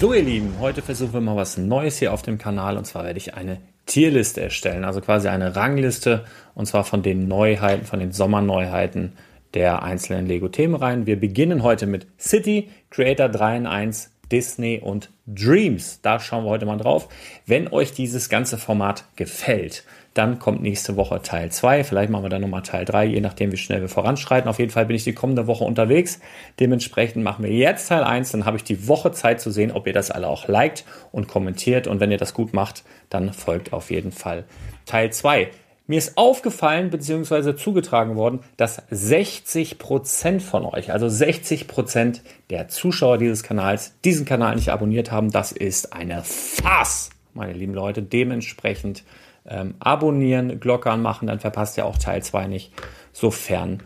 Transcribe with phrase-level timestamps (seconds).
[0.00, 3.04] So ihr Lieben, heute versuchen wir mal was Neues hier auf dem Kanal und zwar
[3.04, 6.24] werde ich eine Tierliste erstellen, also quasi eine Rangliste
[6.54, 9.12] und zwar von den Neuheiten, von den Sommerneuheiten
[9.52, 11.04] der einzelnen Lego-Themenreihen.
[11.04, 16.00] Wir beginnen heute mit City, Creator 3 in 1, Disney und Dreams.
[16.00, 17.10] Da schauen wir heute mal drauf.
[17.44, 19.84] Wenn euch dieses ganze Format gefällt,
[20.14, 21.84] dann kommt nächste Woche Teil 2.
[21.84, 24.48] Vielleicht machen wir dann nochmal Teil 3, je nachdem, wie schnell wir voranschreiten.
[24.48, 26.18] Auf jeden Fall bin ich die kommende Woche unterwegs.
[26.58, 28.32] Dementsprechend machen wir jetzt Teil 1.
[28.32, 31.28] Dann habe ich die Woche Zeit zu sehen, ob ihr das alle auch liked und
[31.28, 31.86] kommentiert.
[31.86, 34.44] Und wenn ihr das gut macht, dann folgt auf jeden Fall
[34.84, 35.50] Teil 2.
[35.86, 37.56] Mir ist aufgefallen bzw.
[37.56, 44.68] zugetragen worden, dass 60% von euch, also 60% der Zuschauer dieses Kanals, diesen Kanal nicht
[44.68, 45.32] abonniert haben.
[45.32, 48.02] Das ist eine Farce, meine lieben Leute.
[48.04, 49.02] Dementsprechend
[49.46, 52.72] ähm, abonnieren, Glocke anmachen, dann verpasst ihr auch Teil 2 nicht,
[53.12, 53.82] sofern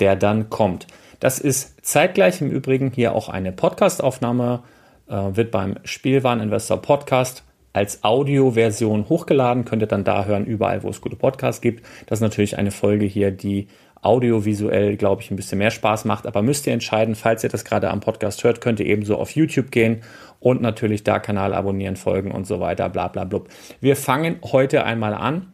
[0.00, 0.86] der dann kommt.
[1.20, 4.62] Das ist zeitgleich im Übrigen hier auch eine Podcastaufnahme,
[5.08, 10.88] äh, wird beim Spielwareninvestor Podcast als Audioversion hochgeladen, könnt ihr dann da hören, überall, wo
[10.88, 11.84] es gute Podcasts gibt.
[12.06, 13.68] Das ist natürlich eine Folge hier, die
[14.06, 16.26] audiovisuell, glaube ich, ein bisschen mehr Spaß macht.
[16.26, 19.32] Aber müsst ihr entscheiden, falls ihr das gerade am Podcast hört, könnt ihr ebenso auf
[19.32, 20.02] YouTube gehen
[20.40, 23.48] und natürlich da Kanal abonnieren, folgen und so weiter, bla bla blub.
[23.80, 25.52] Wir fangen heute einmal an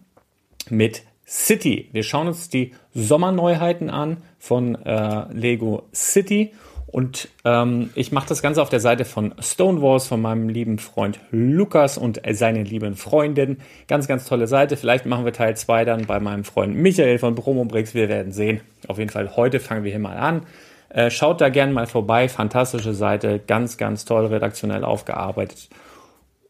[0.68, 1.88] mit City.
[1.92, 6.52] Wir schauen uns die Sommerneuheiten an von äh, Lego City
[6.92, 11.18] Und ähm, ich mache das Ganze auf der Seite von Stonewalls, von meinem lieben Freund
[11.30, 13.56] Lukas und seinen lieben Freundin.
[13.88, 14.76] Ganz, ganz tolle Seite.
[14.76, 17.94] Vielleicht machen wir Teil 2 dann bei meinem Freund Michael von Promobrix.
[17.94, 18.60] Wir werden sehen.
[18.88, 20.42] Auf jeden Fall, heute fangen wir hier mal an.
[20.90, 22.28] Äh, schaut da gerne mal vorbei.
[22.28, 23.40] Fantastische Seite.
[23.46, 25.70] Ganz, ganz toll redaktionell aufgearbeitet.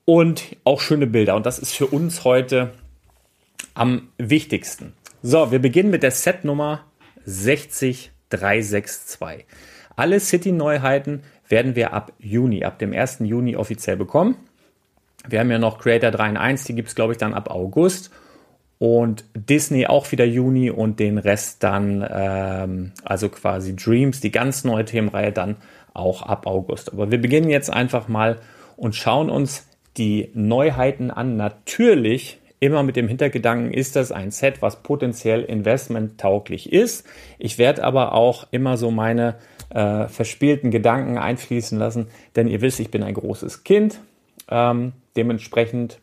[0.05, 1.37] Und auch schöne Bilder.
[1.37, 2.73] Und das ist für uns heute
[3.75, 4.95] am wichtigsten.
[5.23, 6.81] So, wir beginnen mit der Setnummer
[7.27, 9.47] 60362.
[9.97, 13.21] Alle City-Neuheiten werden wir ab Juni, ab dem 1.
[13.21, 14.37] Juni offiziell bekommen.
[15.29, 17.51] Wir haben ja noch Creator 3 in 1, die gibt es, glaube ich, dann ab
[17.51, 18.11] August.
[18.79, 24.65] Und Disney auch wieder Juni und den Rest dann, ähm, also quasi Dreams, die ganz
[24.65, 25.57] neue Themenreihe dann
[25.95, 26.93] auch ab August.
[26.93, 28.39] Aber wir beginnen jetzt einfach mal
[28.77, 31.37] und schauen uns die Neuheiten an.
[31.37, 37.07] Natürlich immer mit dem Hintergedanken, ist das ein Set, was potenziell investmenttauglich ist.
[37.39, 39.37] Ich werde aber auch immer so meine
[39.75, 44.01] äh, verspielten Gedanken einfließen lassen, denn ihr wisst, ich bin ein großes Kind.
[44.51, 45.99] Ähm, dementsprechend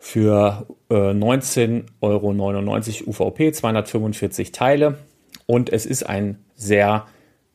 [0.00, 2.30] für äh, 19,99 Euro
[3.06, 4.98] UVP, 245 Teile.
[5.46, 7.06] Und es ist ein sehr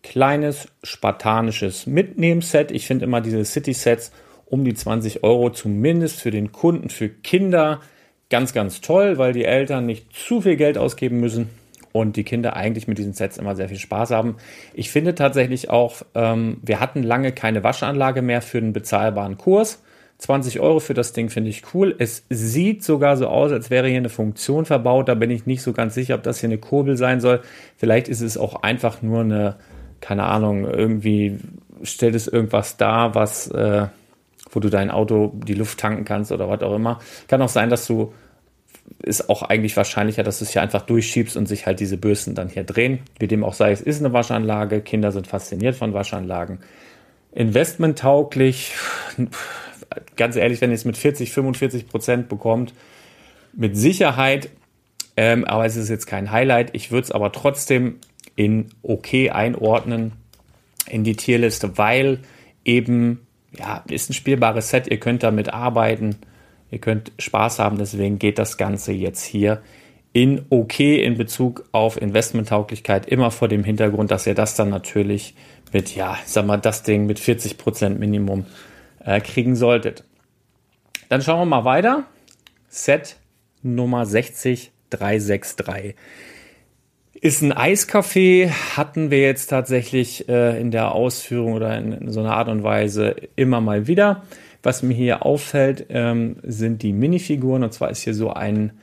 [0.04, 2.72] kleines, spartanisches Mitnehmset.
[2.72, 4.12] Ich finde immer diese City-Sets
[4.46, 7.82] um die 20 Euro, zumindest für den Kunden, für Kinder,
[8.30, 11.50] ganz, ganz toll, weil die Eltern nicht zu viel Geld ausgeben müssen
[11.92, 14.36] und die Kinder eigentlich mit diesen Sets immer sehr viel Spaß haben.
[14.76, 19.82] Ich finde tatsächlich auch, ähm, wir hatten lange keine Waschanlage mehr für einen bezahlbaren Kurs.
[20.18, 21.94] 20 Euro für das Ding finde ich cool.
[21.98, 25.10] Es sieht sogar so aus, als wäre hier eine Funktion verbaut.
[25.10, 27.42] Da bin ich nicht so ganz sicher, ob das hier eine Kurbel sein soll.
[27.78, 29.56] Vielleicht ist es auch einfach nur eine,
[30.00, 31.40] keine Ahnung, irgendwie
[31.84, 33.88] stellt es irgendwas dar, was, äh,
[34.52, 37.00] wo du dein Auto die Luft tanken kannst oder was auch immer.
[37.28, 38.14] Kann auch sein, dass du
[39.02, 42.36] ist auch eigentlich wahrscheinlicher, dass du es hier einfach durchschiebst und sich halt diese Bürsten
[42.36, 43.00] dann hier drehen.
[43.20, 44.82] Wie dem auch sei, es ist eine Waschanlage.
[44.82, 46.60] Kinder sind fasziniert von Waschanlagen.
[47.32, 48.74] Investmenttauglich,
[50.16, 52.74] ganz ehrlich, wenn ihr es mit 40, 45 Prozent bekommt,
[53.54, 54.50] mit Sicherheit,
[55.18, 56.76] ähm, aber es ist jetzt kein Highlight.
[56.76, 58.00] Ich würde es aber trotzdem
[58.36, 60.14] in okay einordnen
[60.90, 62.20] in die Tierliste, weil
[62.64, 63.26] eben,
[63.58, 66.18] ja, ist ein spielbares Set, ihr könnt damit arbeiten,
[66.70, 69.62] ihr könnt Spaß haben, deswegen geht das Ganze jetzt hier
[70.12, 75.36] in okay in Bezug auf Investmenttauglichkeit, immer vor dem Hintergrund, dass ihr das dann natürlich
[75.74, 78.46] mit, ja, sag mal, das Ding mit 40% Minimum
[79.06, 80.04] äh, kriegen solltet.
[81.10, 82.06] Dann schauen wir mal weiter.
[82.68, 83.18] Set
[83.62, 85.96] Nummer 60363
[87.26, 92.20] ist ein Eiskaffee, hatten wir jetzt tatsächlich äh, in der Ausführung oder in, in, so
[92.20, 94.24] einer Art und Weise immer mal wieder.
[94.62, 97.64] Was mir hier auffällt, ähm, sind die Minifiguren.
[97.64, 98.74] Und zwar ist hier so ein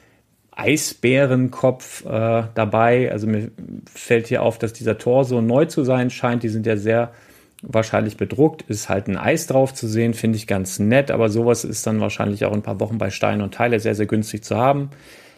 [0.50, 3.12] Eisbärenkopf äh, dabei.
[3.12, 3.50] Also mir
[3.92, 6.42] fällt hier auf, dass dieser Torso neu zu sein scheint.
[6.42, 7.12] Die sind ja sehr
[7.62, 11.64] wahrscheinlich bedruckt, ist halt ein Eis drauf zu sehen, finde ich ganz nett, aber sowas
[11.64, 14.56] ist dann wahrscheinlich auch ein paar Wochen bei Stein und Teile sehr, sehr günstig zu
[14.56, 14.90] haben.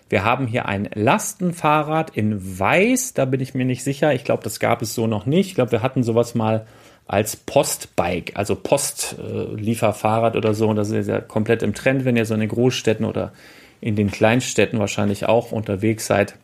[0.09, 4.15] Wir haben hier ein Lastenfahrrad in Weiß, da bin ich mir nicht sicher.
[4.15, 5.49] Ich glaube, das gab es so noch nicht.
[5.49, 6.67] Ich glaube, wir hatten sowas mal
[7.07, 10.69] als Postbike, also Postlieferfahrrad äh, oder so.
[10.69, 13.33] Und das ist ja komplett im Trend, wenn ihr so in den Großstädten oder
[13.81, 16.37] in den Kleinstädten wahrscheinlich auch unterwegs seid,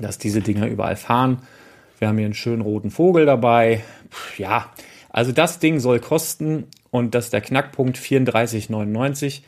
[0.00, 1.38] dass diese Dinger überall fahren.
[1.98, 3.82] Wir haben hier einen schönen roten Vogel dabei.
[4.36, 4.66] Ja,
[5.12, 9.42] also das Ding soll kosten und das ist der Knackpunkt 34,99.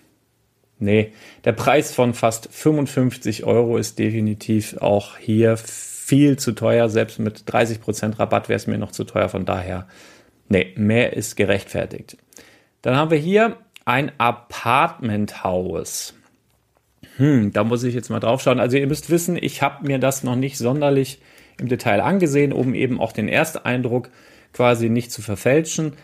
[0.78, 1.12] Nee,
[1.44, 6.90] der Preis von fast 55 Euro ist definitiv auch hier viel zu teuer.
[6.90, 9.30] Selbst mit 30% Rabatt wäre es mir noch zu teuer.
[9.30, 9.88] Von daher,
[10.48, 12.18] nee, mehr ist gerechtfertigt.
[12.82, 13.56] Dann haben wir hier
[13.86, 16.14] ein Apartmenthaus.
[17.16, 18.60] Hm, da muss ich jetzt mal drauf schauen.
[18.60, 21.20] Also ihr müsst wissen, ich habe mir das noch nicht sonderlich
[21.58, 24.10] im Detail angesehen, um eben auch den Ersteindruck
[24.52, 25.94] quasi nicht zu verfälschen.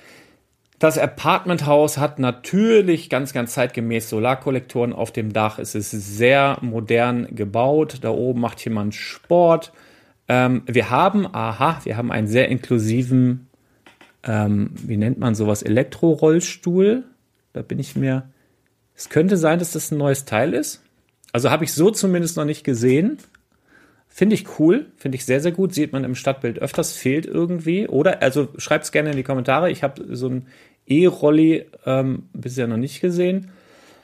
[0.79, 5.59] Das Apartmenthaus hat natürlich ganz, ganz zeitgemäß Solarkollektoren auf dem Dach.
[5.59, 7.99] Es ist sehr modern gebaut.
[8.01, 9.73] Da oben macht jemand Sport.
[10.29, 13.47] Ähm, wir haben, aha, wir haben einen sehr inklusiven,
[14.25, 17.05] ähm, wie nennt man sowas, Elektrorollstuhl.
[17.53, 18.31] Da bin ich mir.
[18.97, 20.83] Es könnte sein, dass das ein neues Teil ist.
[21.33, 23.19] Also habe ich so zumindest noch nicht gesehen.
[24.09, 25.73] Finde ich cool, finde ich sehr, sehr gut.
[25.73, 27.89] Sieht man im Stadtbild öfters, fehlt irgendwie.
[27.89, 29.71] Oder, also schreibt es gerne in die Kommentare.
[29.71, 30.47] Ich habe so ein
[30.87, 33.51] E-Rolli ähm, bisher noch nicht gesehen.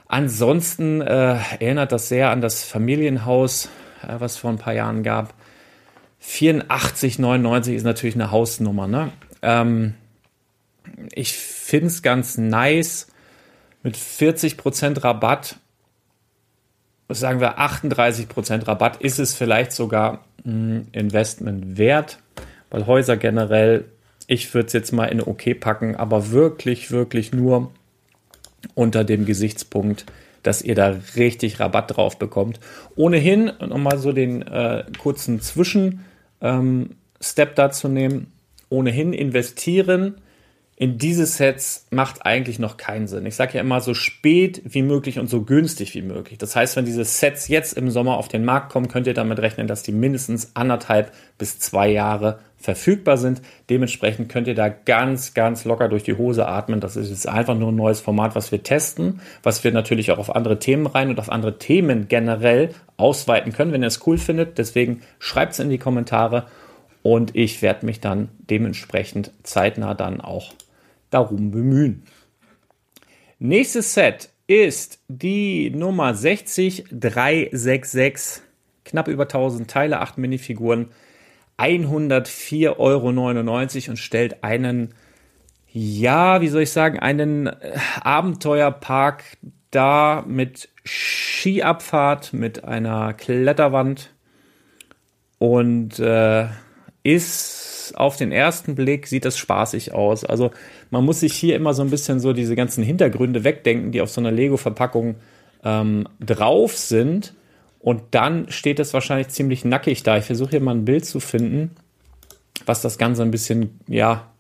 [0.07, 3.69] Ansonsten äh, erinnert das sehr an das Familienhaus,
[4.03, 5.35] äh, was es vor ein paar Jahren gab.
[6.21, 8.89] 84, 99 ist natürlich eine Hausnummer.
[8.89, 9.13] Ne?
[9.43, 9.95] Ähm,
[11.13, 13.09] ich finde es ganz nice.
[13.83, 15.57] Mit 40% Rabatt,
[17.09, 22.19] sagen wir 38% Rabatt, ist es vielleicht sogar ein Investment wert,
[22.71, 23.87] weil Häuser generell
[24.29, 27.73] ich würde es jetzt mal in OK packen, aber wirklich, wirklich nur
[28.75, 30.05] unter dem Gesichtspunkt,
[30.43, 32.61] dass ihr da richtig Rabatt drauf bekommt.
[32.95, 35.99] Ohnehin, nochmal so den äh, kurzen Zwischenstep
[36.43, 36.91] ähm,
[37.55, 38.33] dazu nehmen,
[38.69, 40.17] ohnehin investieren
[40.81, 43.27] in diese Sets macht eigentlich noch keinen Sinn.
[43.27, 46.39] Ich sage ja immer so spät wie möglich und so günstig wie möglich.
[46.39, 49.41] Das heißt, wenn diese Sets jetzt im Sommer auf den Markt kommen, könnt ihr damit
[49.41, 53.43] rechnen, dass die mindestens anderthalb bis zwei Jahre verfügbar sind.
[53.69, 56.79] Dementsprechend könnt ihr da ganz, ganz locker durch die Hose atmen.
[56.79, 60.19] Das ist jetzt einfach nur ein neues Format, was wir testen, was wir natürlich auch
[60.19, 64.17] auf andere Themen rein und auf andere Themen generell ausweiten können, wenn ihr es cool
[64.17, 64.59] findet.
[64.59, 66.47] Deswegen schreibt es in die Kommentare
[67.03, 70.53] und ich werde mich dann dementsprechend zeitnah dann auch
[71.11, 72.05] darum bemühen.
[73.39, 78.43] Nächstes Set ist die Nummer 60366.
[78.85, 80.89] Knapp über 1000 Teile, 8 Minifiguren,
[81.59, 83.09] 104,99 Euro
[83.91, 84.95] und stellt einen,
[85.71, 89.25] ja, wie soll ich sagen, einen äh, Abenteuerpark
[89.71, 94.15] dar mit Skiabfahrt, mit einer Kletterwand
[95.39, 96.47] und äh,
[97.03, 100.25] ist auf den ersten Blick sieht das spaßig aus.
[100.25, 100.51] Also
[100.91, 104.11] man muss sich hier immer so ein bisschen so diese ganzen Hintergründe wegdenken, die auf
[104.11, 105.17] so einer Lego-Verpackung
[105.65, 107.35] ähm, drauf sind.
[107.81, 110.19] Und dann steht es wahrscheinlich ziemlich nackig da.
[110.19, 111.77] Ich versuche hier mal ein Bild zu finden,
[112.67, 114.31] was das Ganze ein bisschen, ja,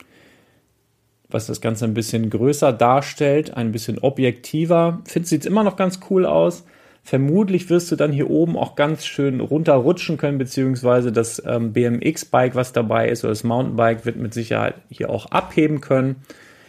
[1.28, 5.00] was das Ganze ein bisschen größer darstellt, ein bisschen objektiver.
[5.04, 6.64] Finde, sieht immer noch ganz cool aus.
[7.08, 12.54] Vermutlich wirst du dann hier oben auch ganz schön runterrutschen können, beziehungsweise das ähm, BMX-Bike,
[12.54, 16.16] was dabei ist, oder das Mountainbike, wird mit Sicherheit hier auch abheben können.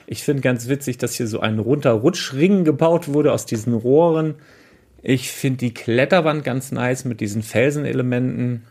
[0.07, 4.35] Ich finde ganz witzig, dass hier so ein Runterrutschring gebaut wurde aus diesen Rohren.
[5.01, 8.63] Ich finde die Kletterwand ganz nice mit diesen Felsenelementen.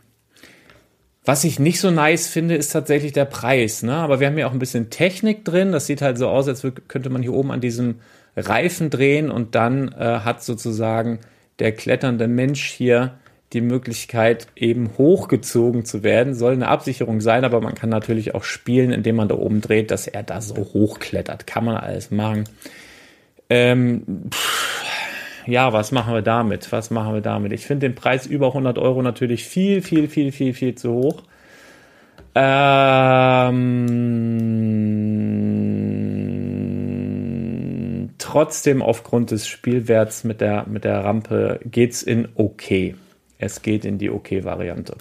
[1.23, 3.83] Was ich nicht so nice finde, ist tatsächlich der Preis.
[3.83, 3.93] Ne?
[3.93, 5.71] Aber wir haben hier auch ein bisschen Technik drin.
[5.71, 7.99] Das sieht halt so aus, als könnte man hier oben an diesem
[8.35, 11.19] Reifen drehen und dann äh, hat sozusagen
[11.59, 13.19] der kletternde Mensch hier
[13.53, 16.35] die Möglichkeit, eben hochgezogen zu werden.
[16.35, 19.91] Soll eine Absicherung sein, aber man kann natürlich auch spielen, indem man da oben dreht,
[19.91, 21.47] dass er da so hochklettert.
[21.47, 22.43] Kann man alles machen.
[23.49, 24.83] Ähm, pff,
[25.47, 26.71] ja, was machen wir damit?
[26.71, 27.51] Was machen wir damit?
[27.51, 31.23] Ich finde den Preis über 100 Euro natürlich viel, viel, viel, viel, viel zu hoch.
[32.35, 33.87] Ähm,
[38.29, 42.93] trotzdem aufgrund des Spielwerts mit der, mit der Rampe geht's in okay.
[43.39, 44.95] Es geht in die okay Variante.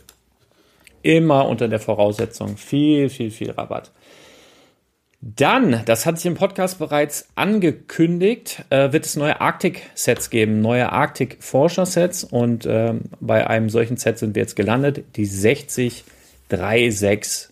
[1.02, 3.92] Immer unter der Voraussetzung viel, viel, viel Rabatt.
[5.20, 10.90] Dann, das hat sich im Podcast bereits angekündigt, äh, wird es neue Arktik-Sets geben, neue
[10.90, 12.24] Arktik-Forscher-Sets.
[12.24, 17.48] Und äh, bei einem solchen Set sind wir jetzt gelandet, die 60368.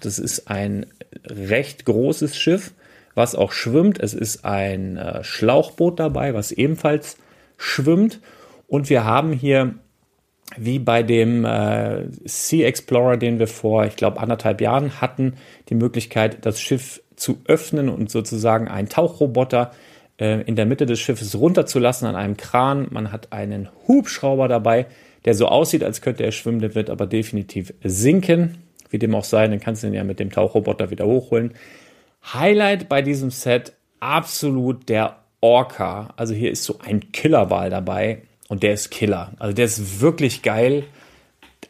[0.00, 0.86] Das ist ein
[1.24, 2.72] recht großes Schiff,
[3.16, 3.98] was auch schwimmt.
[3.98, 7.16] Es ist ein äh, Schlauchboot dabei, was ebenfalls
[7.56, 8.20] schwimmt.
[8.68, 9.74] Und wir haben hier
[10.56, 15.34] wie bei dem äh, Sea Explorer, den wir vor, ich glaube, anderthalb Jahren hatten,
[15.68, 19.72] die Möglichkeit, das Schiff zu öffnen und sozusagen einen Tauchroboter
[20.18, 22.86] äh, in der Mitte des Schiffes runterzulassen an einem Kran.
[22.90, 24.86] Man hat einen Hubschrauber dabei,
[25.24, 28.58] der so aussieht, als könnte er schwimmen, der wird aber definitiv sinken.
[28.90, 31.54] Wie dem auch sei, dann kannst du ihn ja mit dem Tauchroboter wieder hochholen.
[32.32, 36.12] Highlight bei diesem Set absolut der Orca.
[36.16, 39.32] Also hier ist so ein Killerwal dabei und der ist Killer.
[39.38, 40.84] Also der ist wirklich geil.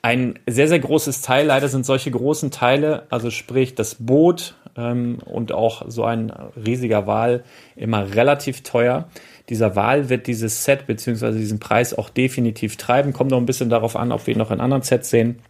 [0.03, 1.47] Ein sehr, sehr großes Teil.
[1.47, 7.07] Leider sind solche großen Teile, also sprich das Boot ähm, und auch so ein riesiger
[7.07, 7.45] Wal,
[7.75, 9.09] immer relativ teuer.
[9.49, 11.33] Dieser Wal wird dieses Set bzw.
[11.33, 13.13] diesen Preis auch definitiv treiben.
[13.13, 15.41] Kommt noch ein bisschen darauf an, ob wir ihn noch in anderen Sets sehen.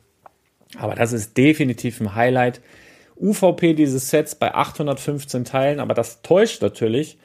[0.78, 2.60] Aber das ist definitiv ein Highlight.
[3.18, 7.18] UVP dieses Sets bei 815 Teilen, aber das täuscht natürlich,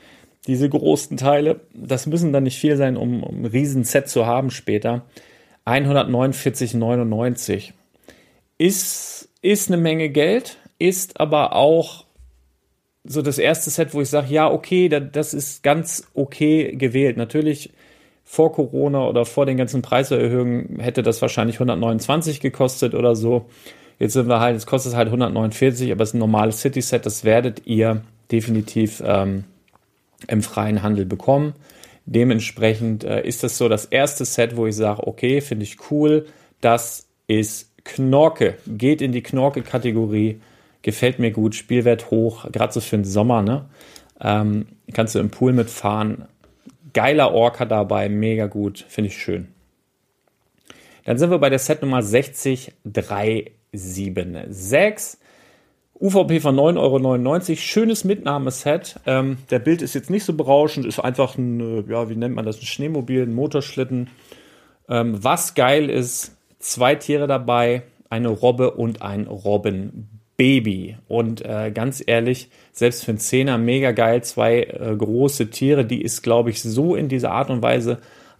[0.47, 4.49] diese großen Teile, das müssen dann nicht viel sein, um, um ein Riesenset zu haben
[4.49, 5.03] später.
[5.65, 7.73] 149,99
[8.57, 12.05] ist, ist eine Menge Geld, ist aber auch
[13.03, 17.17] so das erste Set, wo ich sage, ja, okay, das ist ganz okay gewählt.
[17.17, 17.71] Natürlich
[18.23, 23.47] vor Corona oder vor den ganzen Preiserhöhungen hätte das wahrscheinlich 129 gekostet oder so.
[24.01, 27.23] Jetzt sind wir halt, es kostet halt 149, aber es ist ein normales City-Set, das
[27.23, 29.43] werdet ihr definitiv ähm,
[30.27, 31.53] im freien Handel bekommen.
[32.07, 36.25] Dementsprechend äh, ist das so das erste Set, wo ich sage, okay, finde ich cool.
[36.61, 40.41] Das ist Knorke, geht in die Knorke-Kategorie,
[40.81, 43.69] gefällt mir gut, Spielwert hoch, gerade so für den Sommer, ne?
[44.19, 46.25] Ähm, kannst du im Pool mitfahren.
[46.93, 49.49] Geiler Orca dabei, mega gut, finde ich schön.
[51.05, 52.01] Dann sind wir bei der Set Nummer
[53.73, 55.19] 60376.
[55.99, 57.55] UVP von 9,99 Euro.
[57.57, 58.99] Schönes Mitnahmeset.
[59.05, 62.35] Ähm, der Bild ist jetzt nicht so berauschend, ist einfach ein, äh, ja, wie nennt
[62.35, 64.09] man das, ein Schneemobil, ein Motorschlitten.
[64.89, 70.97] Ähm, was geil ist, zwei Tiere dabei, eine Robbe und ein Robbenbaby.
[71.07, 76.03] Und äh, ganz ehrlich, selbst für einen Zehner mega geil, zwei äh, große Tiere, die
[76.03, 77.99] es, glaube ich, so in dieser Art und Weise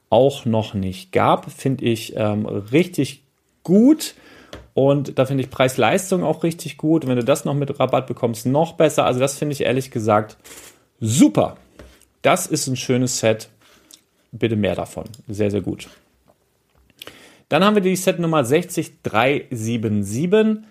[0.09, 1.51] auch noch nicht gab.
[1.51, 3.23] Finde ich ähm, richtig
[3.63, 4.15] gut.
[4.73, 7.05] Und da finde ich Preis-Leistung auch richtig gut.
[7.07, 9.05] wenn du das noch mit Rabatt bekommst, noch besser.
[9.05, 10.37] Also das finde ich ehrlich gesagt
[10.99, 11.57] super.
[12.21, 13.49] Das ist ein schönes Set.
[14.31, 15.05] Bitte mehr davon.
[15.27, 15.89] Sehr, sehr gut.
[17.49, 20.63] Dann haben wir die Set Nummer 60377.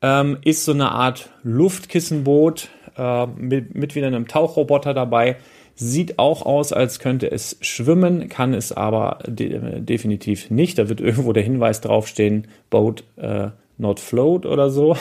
[0.00, 5.38] Ähm, ist so eine Art Luftkissenboot äh, mit, mit wieder einem Tauchroboter dabei.
[5.80, 10.76] Sieht auch aus, als könnte es schwimmen, kann es aber de definitiv nicht.
[10.76, 14.96] Da wird irgendwo der Hinweis draufstehen, Boat äh, not float oder so.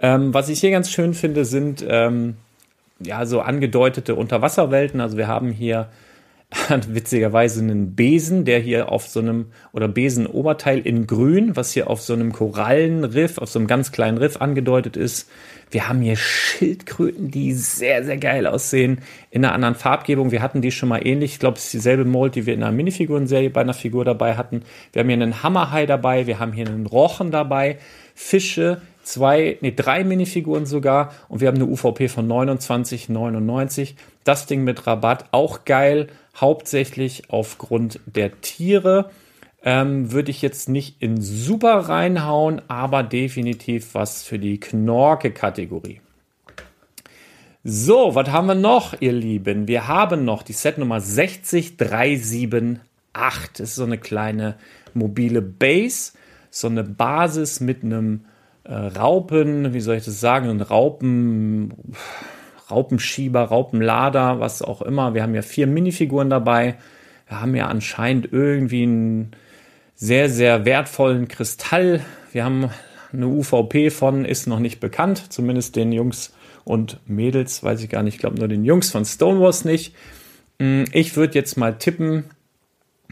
[0.00, 2.34] Ähm, was ich hier ganz schön finde, sind ähm,
[2.98, 5.00] ja so angedeutete Unterwasserwelten.
[5.00, 5.88] Also wir haben hier
[6.88, 12.00] witzigerweise einen Besen, der hier auf so einem, oder Besenoberteil in grün, was hier auf
[12.00, 15.28] so einem Korallenriff, auf so einem ganz kleinen Riff angedeutet ist.
[15.70, 20.30] Wir haben hier Schildkröten, die sehr, sehr geil aussehen, in einer anderen Farbgebung.
[20.30, 21.32] Wir hatten die schon mal ähnlich.
[21.32, 24.36] Ich glaube, es ist dieselbe Mold, die wir in einer Minifigurenserie bei einer Figur dabei
[24.36, 24.62] hatten.
[24.92, 27.78] Wir haben hier einen Hammerhai dabei, wir haben hier einen Rochen dabei,
[28.14, 33.94] Fische, zwei, nee, drei Minifiguren sogar und wir haben eine UVP von 29,99.
[34.24, 39.10] Das Ding mit Rabatt auch geil, hauptsächlich aufgrund der Tiere.
[39.64, 46.00] Ähm, würde ich jetzt nicht in super reinhauen, aber definitiv was für die Knorke-Kategorie.
[47.62, 49.68] So, was haben wir noch, ihr Lieben?
[49.68, 52.80] Wir haben noch die Set Nummer 60378.
[53.56, 54.56] Das ist so eine kleine
[54.94, 56.14] mobile Base,
[56.50, 58.24] so eine Basis mit einem
[58.64, 61.74] äh, Raupen, wie soll ich das sagen, ein Raupen,
[62.70, 65.14] Raupenschieber, Raupenlader, was auch immer.
[65.14, 66.76] Wir haben ja vier Minifiguren dabei.
[67.28, 69.32] Wir haben ja anscheinend irgendwie einen
[69.94, 72.04] sehr, sehr wertvollen Kristall.
[72.32, 72.70] Wir haben
[73.12, 76.32] eine UVP von, ist noch nicht bekannt, zumindest den Jungs
[76.64, 79.94] und Mädels, weiß ich gar nicht, ich glaube nur den Jungs von Stonewalls nicht.
[80.58, 82.24] Hm, ich würde jetzt mal tippen,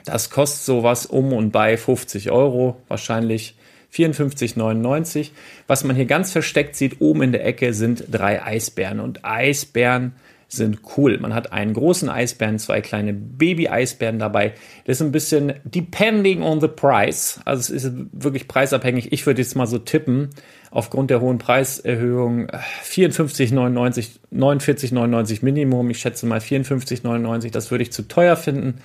[0.04, 3.56] das kostet sowas um und bei 50 Euro wahrscheinlich.
[3.92, 5.30] 54,99.
[5.66, 9.00] Was man hier ganz versteckt sieht, oben in der Ecke sind drei Eisbären.
[9.00, 10.12] Und Eisbären
[10.52, 11.18] sind cool.
[11.18, 14.54] Man hat einen großen Eisbären, zwei kleine Baby-Eisbären dabei.
[14.84, 17.40] Das ist ein bisschen depending on the price.
[17.44, 19.12] Also es ist wirklich preisabhängig.
[19.12, 20.30] Ich würde jetzt mal so tippen,
[20.70, 22.48] aufgrund der hohen Preiserhöhung
[22.84, 25.90] 54,99, 49,99 Minimum.
[25.90, 27.52] Ich schätze mal 54,99.
[27.52, 28.80] Das würde ich zu teuer finden.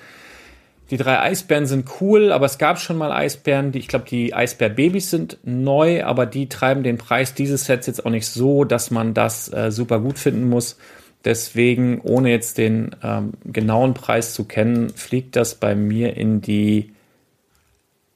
[0.90, 4.34] Die drei Eisbären sind cool, aber es gab schon mal Eisbären, die, ich glaube, die
[4.34, 8.92] Eisbär-Babys sind neu, aber die treiben den Preis dieses Sets jetzt auch nicht so, dass
[8.92, 10.78] man das äh, super gut finden muss.
[11.24, 16.92] Deswegen, ohne jetzt den ähm, genauen Preis zu kennen, fliegt das bei mir in die,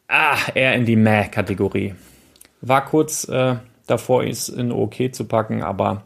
[0.06, 1.94] ah, eher in die Meh-Kategorie.
[2.60, 3.56] War kurz äh,
[3.88, 6.04] davor, es in OK zu packen, aber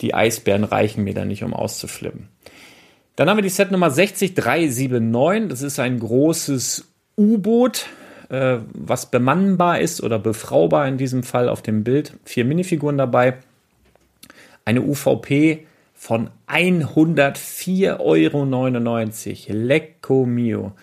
[0.00, 2.28] die Eisbären reichen mir da nicht, um auszuflippen.
[3.18, 5.48] Dann haben wir die Set Nummer 60379.
[5.48, 6.84] Das ist ein großes
[7.16, 7.86] U-Boot,
[8.28, 12.12] äh, was bemannbar ist oder befraubar in diesem Fall auf dem Bild.
[12.22, 13.38] Vier Minifiguren dabei.
[14.64, 17.98] Eine UVP von 104,99
[19.48, 19.52] Euro.
[19.52, 20.74] Lecco mio.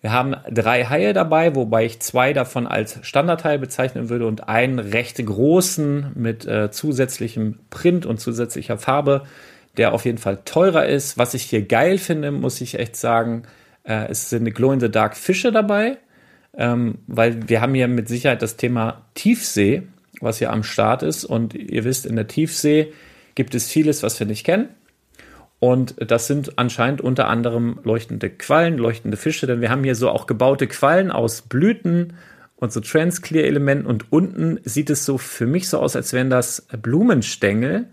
[0.00, 4.80] Wir haben drei Haie dabei, wobei ich zwei davon als Standardteil bezeichnen würde und einen
[4.80, 9.22] recht großen mit äh, zusätzlichem Print und zusätzlicher Farbe
[9.76, 11.18] der auf jeden Fall teurer ist.
[11.18, 13.42] Was ich hier geil finde, muss ich echt sagen,
[13.84, 15.98] äh, es sind Glow-in-the-Dark Fische dabei,
[16.56, 19.82] ähm, weil wir haben hier mit Sicherheit das Thema Tiefsee,
[20.20, 21.24] was hier am Start ist.
[21.24, 22.92] Und ihr wisst, in der Tiefsee
[23.34, 24.68] gibt es vieles, was wir nicht kennen.
[25.60, 30.08] Und das sind anscheinend unter anderem leuchtende Quallen, leuchtende Fische, denn wir haben hier so
[30.08, 32.14] auch gebaute Quallen aus Blüten
[32.54, 36.66] und so Transclear-Elementen und unten sieht es so für mich so aus, als wären das
[36.80, 37.86] Blumenstängel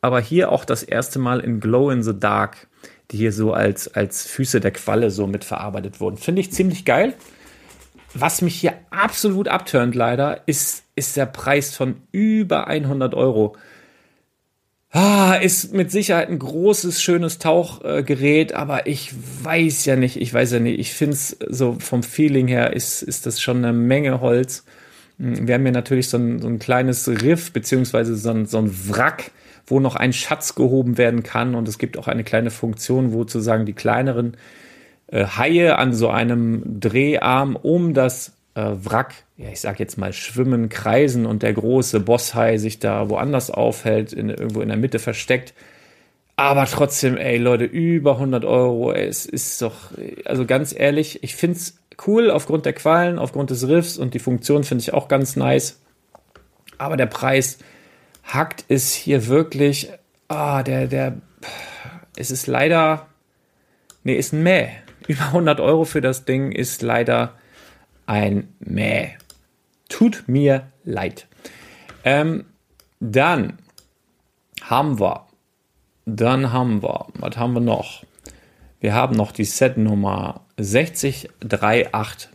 [0.00, 2.68] aber hier auch das erste Mal in Glow in the Dark,
[3.10, 6.16] die hier so als, als Füße der Qualle so mit verarbeitet wurden.
[6.16, 7.14] Finde ich ziemlich geil.
[8.14, 13.56] Was mich hier absolut abturnt leider, ist, ist der Preis von über 100 Euro.
[14.92, 19.12] Ah, ist mit Sicherheit ein großes, schönes Tauchgerät, aber ich
[19.44, 23.02] weiß ja nicht, ich weiß ja nicht, ich finde es so vom Feeling her ist,
[23.02, 24.64] ist das schon eine Menge Holz.
[25.18, 28.58] Hm, wir haben hier natürlich so ein, so ein kleines Riff, beziehungsweise so ein, so
[28.58, 29.30] ein Wrack,
[29.70, 31.54] wo noch ein Schatz gehoben werden kann.
[31.54, 34.36] Und es gibt auch eine kleine Funktion, wo sozusagen die kleineren
[35.08, 40.12] äh, Haie an so einem Dreharm um das äh, Wrack, ja, ich sag jetzt mal,
[40.12, 44.98] schwimmen, kreisen und der große Bosshai sich da woanders aufhält, in, irgendwo in der Mitte
[44.98, 45.54] versteckt.
[46.36, 49.92] Aber trotzdem, ey, Leute, über 100 Euro, ey, es ist doch,
[50.24, 54.64] also ganz ehrlich, ich find's cool aufgrund der Qualen, aufgrund des Riffs und die Funktion
[54.64, 55.80] finde ich auch ganz nice.
[56.78, 57.58] Aber der Preis,
[58.34, 59.90] hackt es hier wirklich,
[60.28, 61.20] ah, der, der,
[62.16, 63.08] es ist leider,
[64.04, 64.70] nee, ist ein Mäh.
[65.08, 67.34] Über 100 Euro für das Ding ist leider
[68.06, 69.16] ein Mäh.
[69.88, 71.26] Tut mir leid.
[72.04, 72.44] Ähm,
[73.00, 73.58] dann
[74.62, 75.26] haben wir,
[76.06, 78.04] dann haben wir, was haben wir noch?
[78.80, 82.28] Wir haben noch die Set Nummer 60380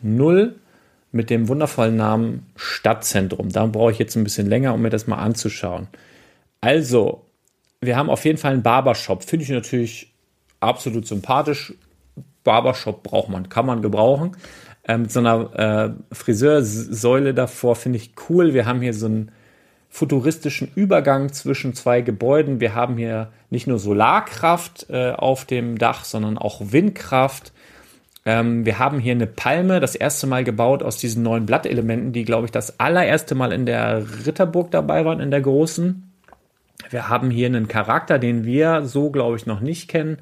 [1.16, 3.50] mit dem wundervollen Namen Stadtzentrum.
[3.50, 5.88] Da brauche ich jetzt ein bisschen länger, um mir das mal anzuschauen.
[6.60, 7.26] Also,
[7.80, 9.24] wir haben auf jeden Fall einen Barbershop.
[9.24, 10.14] Finde ich natürlich
[10.60, 11.74] absolut sympathisch.
[12.44, 14.36] Barbershop braucht man, kann man gebrauchen.
[14.86, 18.54] Ähm, mit so einer äh, Friseursäule davor finde ich cool.
[18.54, 19.32] Wir haben hier so einen
[19.88, 22.60] futuristischen Übergang zwischen zwei Gebäuden.
[22.60, 27.54] Wir haben hier nicht nur Solarkraft äh, auf dem Dach, sondern auch Windkraft.
[28.26, 32.26] Ähm, wir haben hier eine Palme, das erste Mal gebaut aus diesen neuen Blattelementen, die,
[32.26, 36.12] glaube ich, das allererste Mal in der Ritterburg dabei waren, in der großen.
[36.90, 40.18] Wir haben hier einen Charakter, den wir so, glaube ich, noch nicht kennen.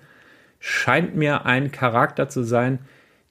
[0.60, 2.80] Scheint mir ein Charakter zu sein,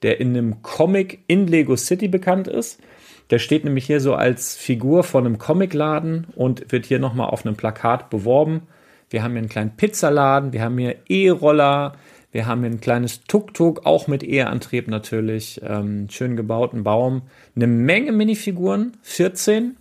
[0.01, 2.81] der in einem Comic in Lego City bekannt ist.
[3.29, 7.45] Der steht nämlich hier so als Figur von einem Comicladen und wird hier nochmal auf
[7.45, 8.63] einem Plakat beworben.
[9.09, 11.93] Wir haben hier einen kleinen Pizzaladen, wir haben hier E-Roller,
[12.33, 17.21] wir haben hier ein kleines Tuk-Tuk, auch mit E-Antrieb natürlich, ähm, schön gebauten Baum,
[17.55, 19.77] eine Menge Minifiguren, 14.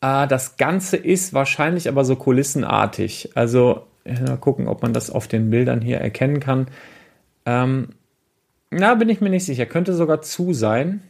[0.00, 3.32] Äh, das Ganze ist wahrscheinlich aber so kulissenartig.
[3.34, 6.68] Also mal gucken, ob man das auf den Bildern hier erkennen kann.
[7.44, 7.90] Ähm,
[8.70, 9.66] na, bin ich mir nicht sicher.
[9.66, 11.02] Könnte sogar zu sein.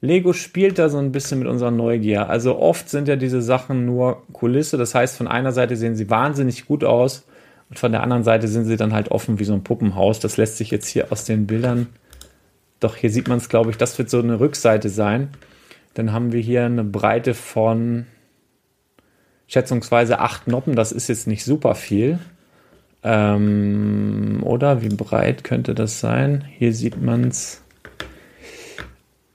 [0.00, 2.30] Lego spielt da so ein bisschen mit unserer Neugier.
[2.30, 4.78] Also oft sind ja diese Sachen nur Kulisse.
[4.78, 7.26] Das heißt, von einer Seite sehen sie wahnsinnig gut aus
[7.74, 10.20] und von der anderen Seite sind sie dann halt offen wie so ein Puppenhaus.
[10.20, 11.88] Das lässt sich jetzt hier aus den Bildern.
[12.78, 15.30] Doch hier sieht man es, glaube ich, das wird so eine Rückseite sein.
[15.94, 18.06] Dann haben wir hier eine Breite von
[19.48, 20.76] schätzungsweise acht Noppen.
[20.76, 22.20] Das ist jetzt nicht super viel.
[23.02, 26.44] Ähm, oder wie breit könnte das sein?
[26.58, 27.60] Hier sieht man es.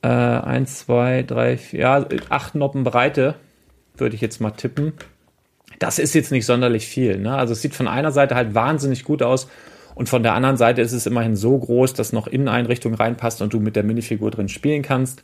[0.01, 3.35] Äh, eins, zwei, drei, vier, ja, acht Noppen Breite,
[3.97, 4.93] würde ich jetzt mal tippen.
[5.79, 7.17] Das ist jetzt nicht sonderlich viel.
[7.17, 7.35] Ne?
[7.35, 9.47] Also es sieht von einer Seite halt wahnsinnig gut aus
[9.99, 13.51] und von der anderen Seite ist es immerhin so groß, dass noch Inneneinrichtung reinpasst und
[13.51, 15.23] du mit der Minifigur drin spielen kannst.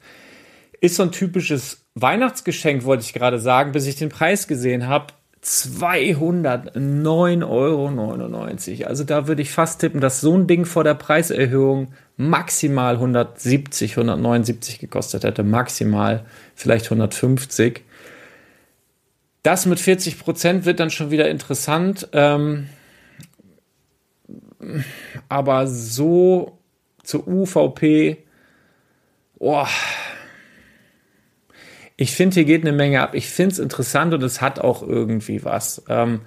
[0.82, 5.14] Ist so ein typisches Weihnachtsgeschenk, wollte ich gerade sagen, bis ich den Preis gesehen habe.
[5.46, 7.88] 209,99 Euro.
[8.86, 13.92] Also da würde ich fast tippen, dass so ein Ding vor der Preiserhöhung maximal 170,
[13.92, 15.44] 179 gekostet hätte.
[15.44, 17.85] Maximal vielleicht 150.
[19.46, 22.10] Das mit 40 Prozent wird dann schon wieder interessant.
[22.14, 22.68] Ähm,
[25.30, 26.58] aber so
[27.04, 28.24] zur UVP,
[29.38, 29.68] oh,
[31.96, 33.14] ich finde, hier geht eine Menge ab.
[33.14, 35.84] Ich finde es interessant und es hat auch irgendwie was.
[35.90, 36.22] Ähm,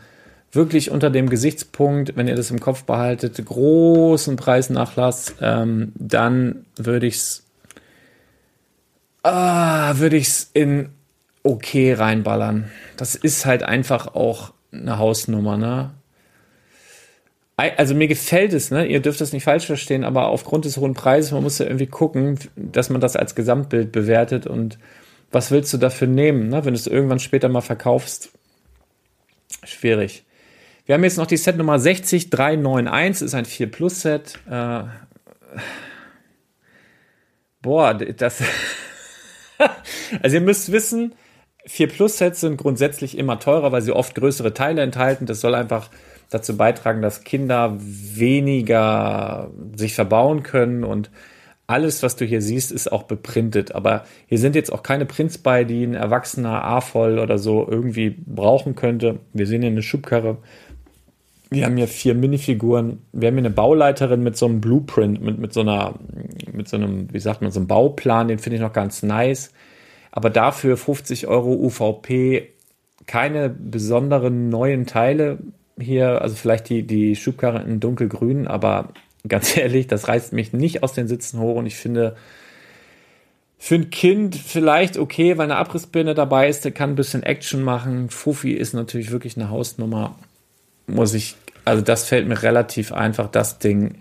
[0.53, 7.09] wirklich unter dem Gesichtspunkt, wenn ihr das im Kopf behaltet, großen Preisnachlass, ähm, dann würde
[7.09, 7.43] ich es
[9.25, 10.91] ah, würde ich es in
[11.43, 12.71] okay reinballern.
[12.97, 15.91] Das ist halt einfach auch eine Hausnummer, ne?
[17.57, 18.87] Also mir gefällt es, ne?
[18.87, 21.89] Ihr dürft das nicht falsch verstehen, aber aufgrund des hohen Preises, man muss ja irgendwie
[21.89, 24.79] gucken, dass man das als Gesamtbild bewertet und
[25.31, 26.65] was willst du dafür nehmen, ne?
[26.65, 28.31] wenn du es irgendwann später mal verkaufst?
[29.65, 30.25] Schwierig.
[30.87, 34.39] Wir haben jetzt noch die Set Nummer 60391, ist ein 4 Plus Set.
[34.49, 34.85] Äh,
[37.61, 38.43] boah, das.
[40.23, 41.13] also ihr müsst wissen,
[41.69, 45.27] 4 Plus Sets sind grundsätzlich immer teurer, weil sie oft größere Teile enthalten.
[45.27, 45.91] Das soll einfach
[46.31, 51.11] dazu beitragen, dass Kinder weniger sich verbauen können und
[51.67, 53.75] alles, was du hier siehst, ist auch beprintet.
[53.75, 58.17] Aber hier sind jetzt auch keine Prints bei, die ein erwachsener A-Voll oder so irgendwie
[58.25, 59.19] brauchen könnte.
[59.35, 60.39] Wir sehen hier eine Schubkarre.
[61.51, 63.03] Wir haben hier vier Minifiguren.
[63.13, 65.97] Wir haben hier eine Bauleiterin mit so einem Blueprint, mit, mit so einer,
[66.51, 68.29] mit so einem, wie sagt man, so einem Bauplan.
[68.29, 69.53] Den finde ich noch ganz nice.
[70.11, 72.49] Aber dafür 50 Euro UVP,
[73.07, 75.39] keine besonderen neuen Teile
[75.79, 76.23] hier.
[76.23, 78.93] Also vielleicht die, die Schubkarre in dunkelgrün, aber
[79.29, 82.17] ganz ehrlich, das reißt mich nicht aus den Sitzen hoch und ich finde,
[83.61, 87.63] für ein Kind vielleicht okay, weil eine Abrissbirne dabei ist, der kann ein bisschen Action
[87.63, 88.09] machen.
[88.09, 90.17] Fufi ist natürlich wirklich eine Hausnummer.
[90.87, 94.01] Muss ich, also das fällt mir relativ einfach, das Ding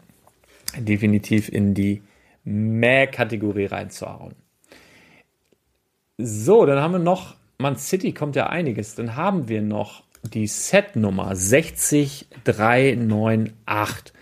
[0.77, 2.03] definitiv in die
[2.43, 4.35] Mäh-Kategorie reinzuhauen.
[6.19, 8.95] So, dann haben wir noch, Man City kommt ja einiges.
[8.95, 14.13] Dann haben wir noch die Set-Nummer 60398.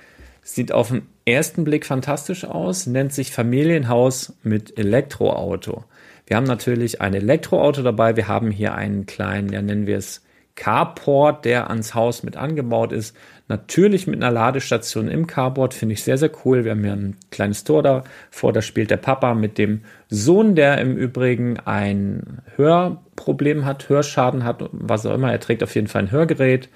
[0.41, 5.85] Sieht auf den ersten Blick fantastisch aus, nennt sich Familienhaus mit Elektroauto.
[6.27, 8.17] Wir haben natürlich ein Elektroauto dabei.
[8.17, 10.21] Wir haben hier einen kleinen, ja nennen wir es
[10.55, 13.15] Carport, der ans Haus mit angebaut ist.
[13.47, 16.63] Natürlich mit einer Ladestation im Carport, finde ich sehr, sehr cool.
[16.63, 20.79] Wir haben hier ein kleines Tor davor, da spielt der Papa mit dem Sohn, der
[20.79, 25.31] im Übrigen ein Hörproblem hat, Hörschaden hat, was auch immer.
[25.31, 26.69] Er trägt auf jeden Fall ein Hörgerät.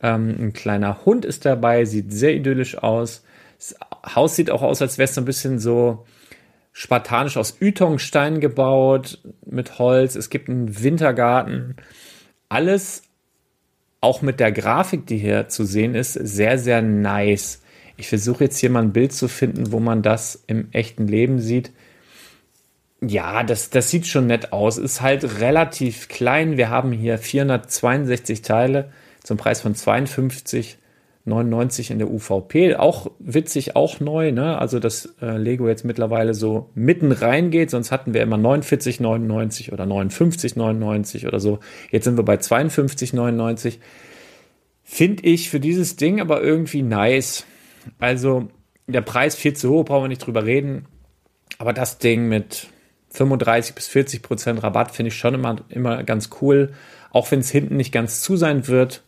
[0.00, 3.24] Ähm, ein kleiner Hund ist dabei, sieht sehr idyllisch aus.
[3.58, 3.74] Das
[4.14, 6.06] Haus sieht auch aus, als wäre es so ein bisschen so
[6.72, 10.14] spartanisch aus Ytongstein gebaut, mit Holz.
[10.14, 11.76] Es gibt einen Wintergarten.
[12.48, 13.02] Alles,
[14.06, 17.60] auch mit der Grafik, die hier zu sehen ist, sehr, sehr nice.
[17.96, 21.40] Ich versuche jetzt hier mal ein Bild zu finden, wo man das im echten Leben
[21.40, 21.72] sieht.
[23.00, 24.78] Ja, das, das sieht schon nett aus.
[24.78, 26.56] Ist halt relativ klein.
[26.56, 28.92] Wir haben hier 462 Teile
[29.24, 29.74] zum Preis von
[31.26, 32.76] 52,99 in der UVP.
[32.76, 34.58] Auch witzig, auch neu, ne?
[34.58, 39.84] Also, dass äh, Lego jetzt mittlerweile so mitten reingeht, sonst hatten wir immer 49,99 oder
[39.84, 41.58] 59,99 oder so.
[41.90, 43.78] Jetzt sind wir bei 52,99.
[44.82, 47.44] Finde ich für dieses Ding aber irgendwie nice.
[47.98, 48.48] Also,
[48.86, 50.86] der Preis viel zu hoch, brauchen wir nicht drüber reden.
[51.58, 52.68] Aber das Ding mit
[53.10, 56.72] 35 bis 40 Prozent Rabatt finde ich schon immer, immer ganz cool.
[57.10, 59.02] Auch wenn es hinten nicht ganz zu sein wird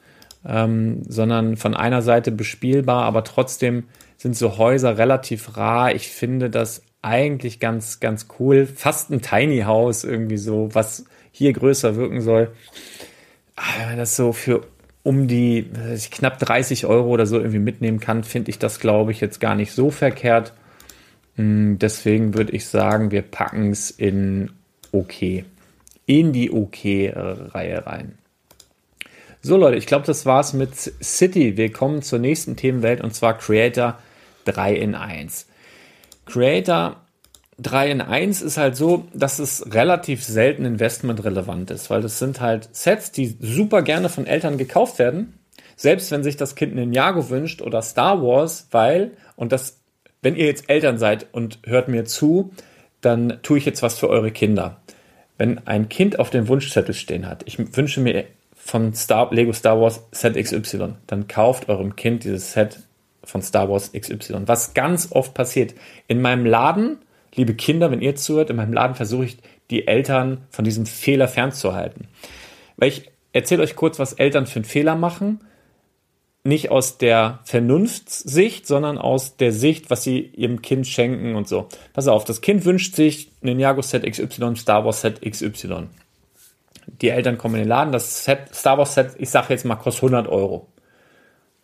[0.48, 3.84] ähm, sondern von einer Seite bespielbar, aber trotzdem
[4.16, 5.94] sind so Häuser relativ rar.
[5.94, 8.66] Ich finde das eigentlich ganz, ganz cool.
[8.66, 12.50] Fast ein Tiny House irgendwie so, was hier größer wirken soll.
[13.86, 14.62] Man das so für
[15.02, 15.70] um die
[16.10, 19.54] knapp 30 Euro oder so irgendwie mitnehmen kann, finde ich das, glaube ich, jetzt gar
[19.54, 20.52] nicht so verkehrt.
[21.36, 24.50] Hm, deswegen würde ich sagen, wir packen es in
[24.92, 25.44] okay.
[26.06, 28.18] In die okay-Reihe rein.
[29.40, 31.56] So Leute, ich glaube, das war's mit City.
[31.56, 33.98] Wir kommen zur nächsten Themenwelt und zwar Creator
[34.46, 35.46] 3 in 1.
[36.26, 36.96] Creator
[37.60, 42.40] 3 in 1 ist halt so, dass es relativ selten investmentrelevant ist, weil das sind
[42.40, 45.38] halt Sets, die super gerne von Eltern gekauft werden.
[45.76, 49.78] Selbst wenn sich das Kind einen Ninjago wünscht oder Star Wars, weil, und das,
[50.22, 52.50] wenn ihr jetzt Eltern seid und hört mir zu,
[53.00, 54.80] dann tue ich jetzt was für eure Kinder.
[55.36, 58.24] Wenn ein Kind auf dem Wunschzettel stehen hat, ich wünsche mir
[58.68, 60.94] von Star, Lego Star Wars Set XY.
[61.06, 62.80] Dann kauft eurem Kind dieses Set
[63.24, 64.42] von Star Wars XY.
[64.46, 65.74] Was ganz oft passiert.
[66.06, 66.98] In meinem Laden,
[67.34, 69.38] liebe Kinder, wenn ihr zuhört, in meinem Laden versuche ich
[69.70, 72.08] die Eltern von diesem Fehler fernzuhalten.
[72.76, 75.40] Weil ich erzähle euch kurz, was Eltern für einen Fehler machen.
[76.44, 81.68] Nicht aus der Vernunftssicht, sondern aus der Sicht, was sie ihrem Kind schenken und so.
[81.94, 85.88] Pass auf, das Kind wünscht sich Ninjago Set XY, Star Wars Set XY.
[87.00, 89.76] Die Eltern kommen in den Laden, das Set, Star Wars Set, ich sage jetzt mal,
[89.76, 90.68] kostet 100 Euro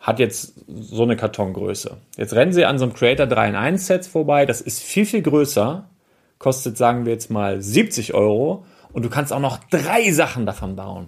[0.05, 1.97] hat jetzt so eine Kartongröße.
[2.15, 5.05] Jetzt rennen sie an so einem Creator 3 in 1 Set vorbei, das ist viel,
[5.05, 5.89] viel größer,
[6.37, 10.75] kostet, sagen wir jetzt mal, 70 Euro und du kannst auch noch drei Sachen davon
[10.75, 11.07] bauen.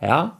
[0.00, 0.38] Ja?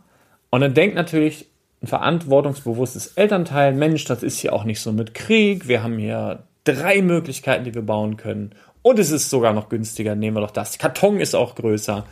[0.48, 1.50] Und dann denkt natürlich
[1.82, 6.44] ein verantwortungsbewusstes Elternteil, Mensch, das ist hier auch nicht so mit Krieg, wir haben hier
[6.64, 8.54] drei Möglichkeiten, die wir bauen können.
[8.80, 10.78] Und es ist sogar noch günstiger, nehmen wir doch das.
[10.78, 12.06] Karton ist auch größer.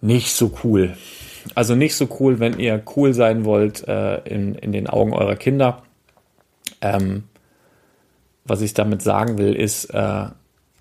[0.00, 0.96] Nicht so cool.
[1.54, 5.36] Also nicht so cool, wenn ihr cool sein wollt äh, in, in den Augen eurer
[5.36, 5.82] Kinder.
[6.80, 7.24] Ähm,
[8.44, 10.26] was ich damit sagen will, ist, äh,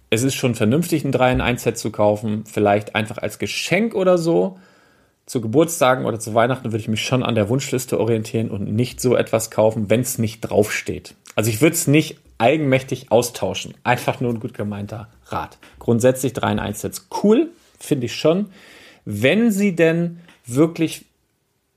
[0.10, 2.44] es ist schon vernünftig, ein 3 in 1 Set zu kaufen.
[2.46, 4.58] Vielleicht einfach als Geschenk oder so.
[5.26, 9.00] Zu Geburtstagen oder zu Weihnachten würde ich mich schon an der Wunschliste orientieren und nicht
[9.00, 11.14] so etwas kaufen, wenn es nicht draufsteht.
[11.36, 13.76] Also ich würde es nicht eigenmächtig austauschen.
[13.84, 15.60] Einfach nur ein gut gemeinter Rat.
[15.78, 18.48] Grundsätzlich 3 in 1 Sets cool, finde ich schon.
[19.12, 21.06] Wenn sie denn wirklich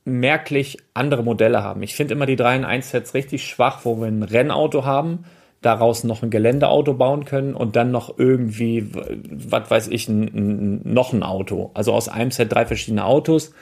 [0.05, 1.83] merklich andere Modelle haben.
[1.83, 5.25] Ich finde immer die 3 in 1 Sets richtig schwach, wo wir ein Rennauto haben,
[5.63, 10.81] daraus noch ein Geländeauto bauen können und dann noch irgendwie, was weiß ich, ein, ein,
[10.93, 11.71] noch ein Auto.
[11.73, 13.53] Also aus einem Set drei verschiedene Autos.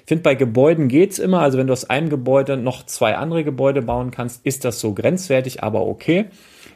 [0.00, 1.40] Ich finde, bei Gebäuden geht's immer.
[1.40, 4.92] Also wenn du aus einem Gebäude noch zwei andere Gebäude bauen kannst, ist das so
[4.92, 6.26] grenzwertig, aber okay.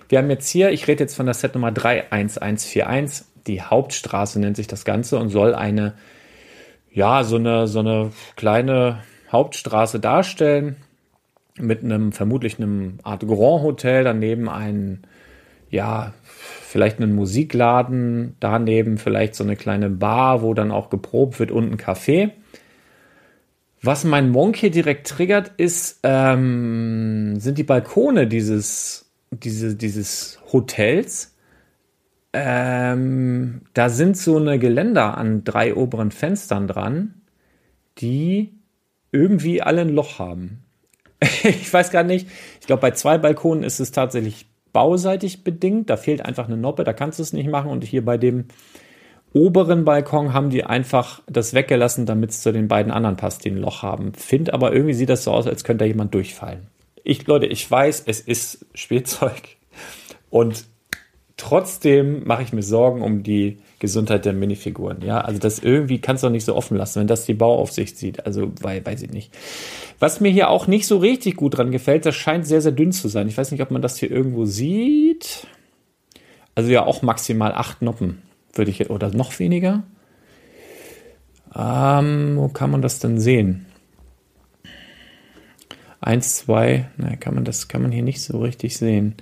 [0.09, 4.55] Wir haben jetzt hier, ich rede jetzt von der Set Nummer 31141, die Hauptstraße nennt
[4.57, 5.95] sich das Ganze und soll eine
[6.95, 10.77] ja, so eine, so eine kleine Hauptstraße darstellen
[11.59, 15.03] mit einem vermutlich einem Art Grand Hotel, daneben ein,
[15.71, 21.51] ja, vielleicht einen Musikladen, daneben vielleicht so eine kleine Bar, wo dann auch geprobt wird
[21.51, 22.31] und ein Café.
[23.83, 31.34] Was mein Monk hier direkt triggert, ist, ähm, sind die Balkone dieses, diese, dieses Hotels.
[32.37, 37.23] Ähm, da sind so eine Geländer an drei oberen Fenstern dran,
[37.99, 38.59] die
[39.13, 40.65] irgendwie alle ein Loch haben.
[41.45, 42.27] ich weiß gar nicht.
[42.61, 45.89] Ich glaube, bei zwei Balkonen ist es tatsächlich bauseitig bedingt.
[45.89, 47.71] Da fehlt einfach eine Noppe, da kannst du es nicht machen.
[47.71, 48.47] Und hier bei dem
[49.33, 53.51] oberen Balkon haben die einfach das weggelassen, damit es zu den beiden anderen passt, die
[53.51, 54.13] ein Loch haben.
[54.13, 56.67] Find aber irgendwie sieht das so aus, als könnte da jemand durchfallen.
[57.05, 59.57] Ich, Leute, ich weiß, es ist Spielzeug.
[60.31, 60.65] Und
[61.37, 65.03] trotzdem mache ich mir Sorgen um die Gesundheit der Minifiguren.
[65.03, 68.25] Ja, also das irgendwie kannst du nicht so offen lassen, wenn das die Bauaufsicht sieht.
[68.25, 69.37] Also weil, weiß ich nicht.
[69.99, 72.93] Was mir hier auch nicht so richtig gut dran gefällt, das scheint sehr, sehr dünn
[72.93, 73.29] zu sein.
[73.29, 75.47] Ich weiß nicht, ob man das hier irgendwo sieht.
[76.55, 79.83] Also ja, auch maximal acht Noppen würde ich oder noch weniger.
[81.55, 83.67] Ähm, wo kann man das denn sehen?
[86.01, 89.17] Eins, zwei, ne, kann man das kann man hier nicht so richtig sehen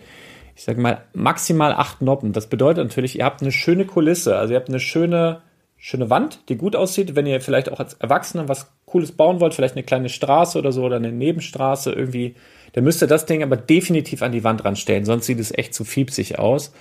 [0.54, 2.32] ich sag mal, maximal acht Noppen.
[2.32, 5.42] Das bedeutet natürlich, ihr habt eine schöne Kulisse, also ihr habt eine schöne,
[5.76, 7.16] schöne Wand, die gut aussieht.
[7.16, 10.72] Wenn ihr vielleicht auch als Erwachsener was Cooles bauen wollt, vielleicht eine kleine Straße oder
[10.72, 12.34] so oder eine Nebenstraße irgendwie,
[12.72, 15.74] dann müsst ihr das Ding aber definitiv an die Wand ranstellen, sonst sieht es echt
[15.74, 16.72] zu fiepsig aus.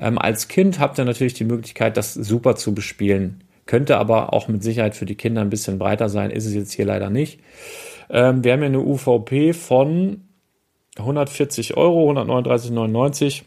[0.00, 3.44] Ähm, als Kind habt ihr natürlich die Möglichkeit, das super zu bespielen.
[3.66, 6.72] Könnte aber auch mit Sicherheit für die Kinder ein bisschen breiter sein, ist es jetzt
[6.72, 7.40] hier leider nicht.
[8.08, 10.27] Ähm, wir haben hier eine UVP von
[10.98, 13.42] 140 Euro, 139,99.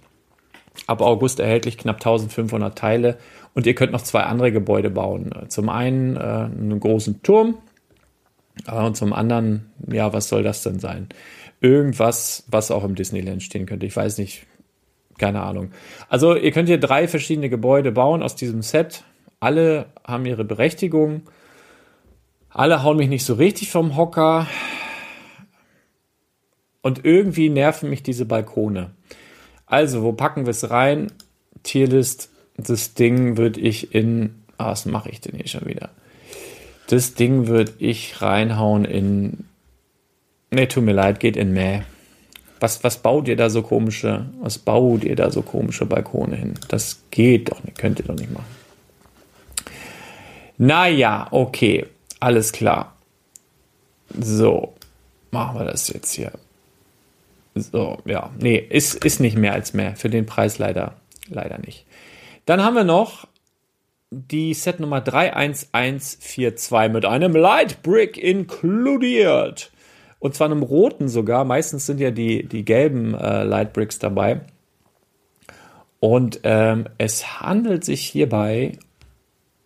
[0.87, 3.17] Ab August erhältlich knapp 1500 Teile
[3.53, 5.31] und ihr könnt noch zwei andere Gebäude bauen.
[5.49, 7.57] Zum einen äh, einen großen Turm
[8.67, 11.09] äh, und zum anderen, ja, was soll das denn sein?
[11.59, 13.85] Irgendwas, was auch im Disneyland stehen könnte.
[13.85, 14.47] Ich weiß nicht,
[15.17, 15.71] keine Ahnung.
[16.09, 19.03] Also ihr könnt hier drei verschiedene Gebäude bauen aus diesem Set.
[19.39, 21.23] Alle haben ihre Berechtigung.
[22.49, 24.47] Alle hauen mich nicht so richtig vom Hocker.
[26.81, 28.91] Und irgendwie nerven mich diese Balkone.
[29.65, 31.11] Also, wo packen wir es rein?
[31.63, 34.43] Tierlist, das Ding würde ich in.
[34.57, 35.89] Ah, was mache ich denn hier schon wieder?
[36.87, 39.45] Das Ding würde ich reinhauen in.
[40.49, 41.83] Ne, tut mir leid, geht in Mäh.
[42.59, 46.53] Was, was baut ihr da so komische, was baut ihr da so komische Balkone hin?
[46.67, 48.45] Das geht doch nicht, könnt ihr doch nicht machen.
[50.57, 51.87] Naja, okay,
[52.19, 52.95] alles klar.
[54.19, 54.75] So,
[55.31, 56.33] machen wir das jetzt hier.
[57.55, 59.95] So, ja, nee, ist, ist nicht mehr als mehr.
[59.95, 60.95] Für den Preis leider,
[61.27, 61.85] leider nicht.
[62.45, 63.27] Dann haben wir noch
[64.09, 69.71] die Set Nummer 31142 mit einem Light Brick inkludiert.
[70.19, 71.45] Und zwar einem roten sogar.
[71.45, 74.41] Meistens sind ja die, die gelben äh, Light Bricks dabei.
[75.99, 78.77] Und ähm, es handelt sich hierbei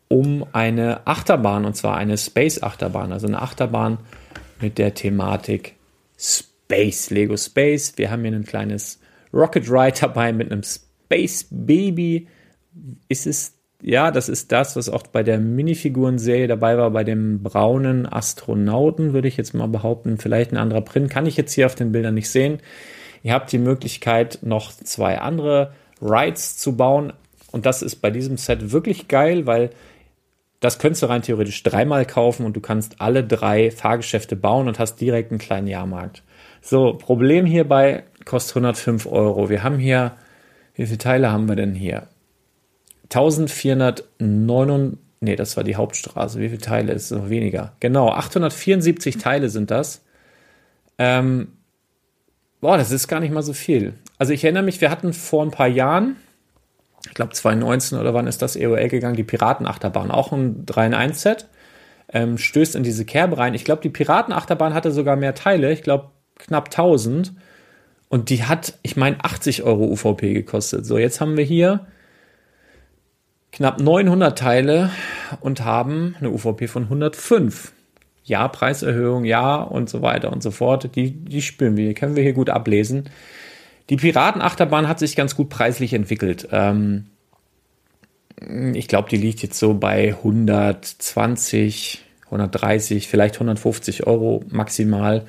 [0.08, 3.98] um eine Achterbahn, und zwar eine Space-Achterbahn, also eine Achterbahn
[4.62, 5.76] mit der Thematik
[6.18, 7.94] Space, Lego Space.
[7.98, 9.00] Wir haben hier ein kleines
[9.34, 12.28] Rocket Ride dabei mit einem Space Baby.
[13.08, 17.44] Ist es, ja, das ist das, was auch bei der Minifiguren-Serie dabei war, bei dem
[17.44, 20.18] braunen Astronauten, würde ich jetzt mal behaupten.
[20.18, 22.60] Vielleicht ein anderer Print, kann ich jetzt hier auf den Bildern nicht sehen.
[23.24, 27.14] Ihr habt die Möglichkeit, noch zwei andere Rides zu bauen.
[27.52, 29.70] Und das ist bei diesem Set wirklich geil, weil
[30.60, 34.80] das könntest du rein theoretisch dreimal kaufen und du kannst alle drei Fahrgeschäfte bauen und
[34.80, 36.24] hast direkt einen kleinen Jahrmarkt.
[36.68, 39.50] So, Problem hierbei kostet 105 Euro.
[39.50, 40.14] Wir haben hier,
[40.74, 42.08] wie viele Teile haben wir denn hier?
[43.04, 46.40] 1409, nee, das war die Hauptstraße.
[46.40, 47.74] Wie viele Teile ist es noch weniger?
[47.82, 50.04] Genau, 874 Teile sind das.
[50.98, 51.50] Ähm,
[52.62, 53.94] boah, das ist gar nicht mal so viel.
[54.18, 56.16] Also ich erinnere mich, wir hatten vor ein paar Jahren,
[57.06, 60.94] ich glaube 2019 oder wann ist das EOL gegangen, die Piratenachterbahn, auch ein 3 in
[60.96, 61.46] 1 Set,
[62.12, 63.54] ähm, stößt in diese Kerbe rein.
[63.54, 67.34] Ich glaube, die Piratenachterbahn hatte sogar mehr Teile, ich glaube knapp 1000
[68.10, 70.86] und die hat, ich meine, 80 Euro UVP gekostet.
[70.86, 71.88] So, jetzt haben wir hier
[73.52, 74.92] knapp 900 Teile
[75.40, 77.72] und haben eine UVP von 105.
[78.24, 80.96] Ja, Preiserhöhung, ja und so weiter und so fort.
[80.96, 83.10] Die, die spüren wir, die können wir hier gut ablesen.
[83.90, 86.48] Die Piratenachterbahn hat sich ganz gut preislich entwickelt.
[86.52, 87.06] Ähm,
[88.74, 95.26] ich glaube, die liegt jetzt so bei 120, 130, vielleicht 150 Euro maximal.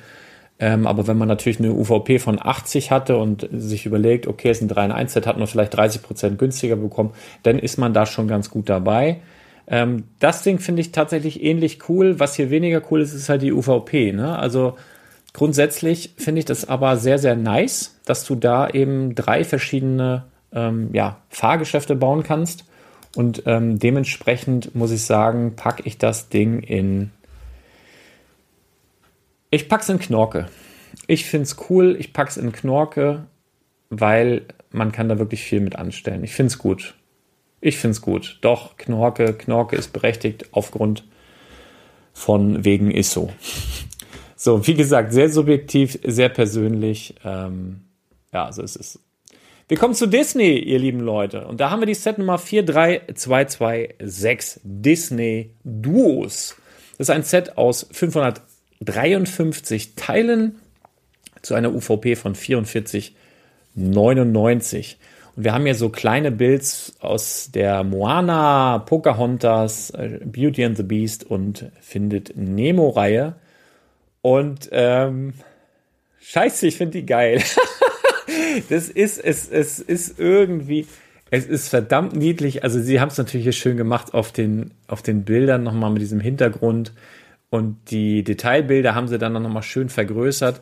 [0.59, 4.57] Ähm, aber wenn man natürlich eine UVP von 80 hatte und sich überlegt, okay, es
[4.57, 7.11] ist ein 3 in 1 Set, hat man vielleicht 30 Prozent günstiger bekommen,
[7.43, 9.21] dann ist man da schon ganz gut dabei.
[9.67, 12.19] Ähm, das Ding finde ich tatsächlich ähnlich cool.
[12.19, 14.13] Was hier weniger cool ist, ist halt die UVP.
[14.13, 14.37] Ne?
[14.37, 14.75] Also
[15.37, 20.89] Grundsätzlich finde ich das aber sehr, sehr nice, dass du da eben drei verschiedene ähm,
[20.93, 22.65] ja, Fahrgeschäfte bauen kannst.
[23.15, 27.11] Und ähm, dementsprechend muss ich sagen, packe ich das Ding in.
[29.49, 30.47] Ich pack's in Knorke.
[31.07, 33.27] Ich finde es cool, ich pack's in Knorke,
[33.89, 36.21] weil man kann da wirklich viel mit anstellen.
[36.23, 36.95] Ich finde es gut.
[37.61, 38.39] Ich finde es gut.
[38.41, 41.05] Doch, Knorke, Knorke ist berechtigt aufgrund
[42.13, 43.31] von wegen ISO.
[44.39, 47.15] So, wie gesagt, sehr subjektiv, sehr persönlich.
[47.25, 47.81] Ähm,
[48.31, 48.99] ja, so ist es.
[49.67, 51.47] Wir kommen zu Disney, ihr lieben Leute.
[51.47, 56.55] Und da haben wir die Set Nummer 43226 Disney Duos.
[56.99, 57.87] Das ist ein Set aus
[58.85, 60.59] 553 Teilen
[61.41, 64.95] zu einer UVP von 44,99.
[65.35, 70.83] Und wir haben hier so kleine Builds aus der Moana, Pocahontas, äh, Beauty and the
[70.83, 73.35] Beast und Findet Nemo Reihe.
[74.21, 75.33] Und ähm,
[76.19, 77.41] scheiße, ich finde die geil.
[78.69, 80.87] das ist, es, es ist irgendwie,
[81.29, 82.63] es ist verdammt niedlich.
[82.63, 86.01] Also sie haben es natürlich hier schön gemacht auf den, auf den Bildern nochmal mit
[86.01, 86.91] diesem Hintergrund.
[87.49, 90.61] Und die Detailbilder haben sie dann nochmal schön vergrößert.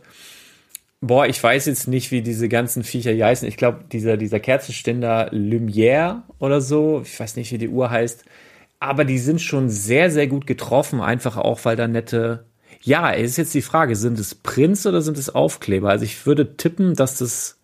[1.01, 3.47] Boah, ich weiß jetzt nicht, wie diese ganzen Viecher hier heißen.
[3.47, 8.25] Ich glaube, dieser, dieser Kerzenständer Lumière oder so, ich weiß nicht, wie die Uhr heißt.
[8.79, 12.45] Aber die sind schon sehr, sehr gut getroffen, einfach auch, weil da nette
[12.85, 15.89] ja, es ist jetzt die Frage, sind es Prints oder sind es Aufkleber?
[15.89, 17.57] Also ich würde tippen, dass das,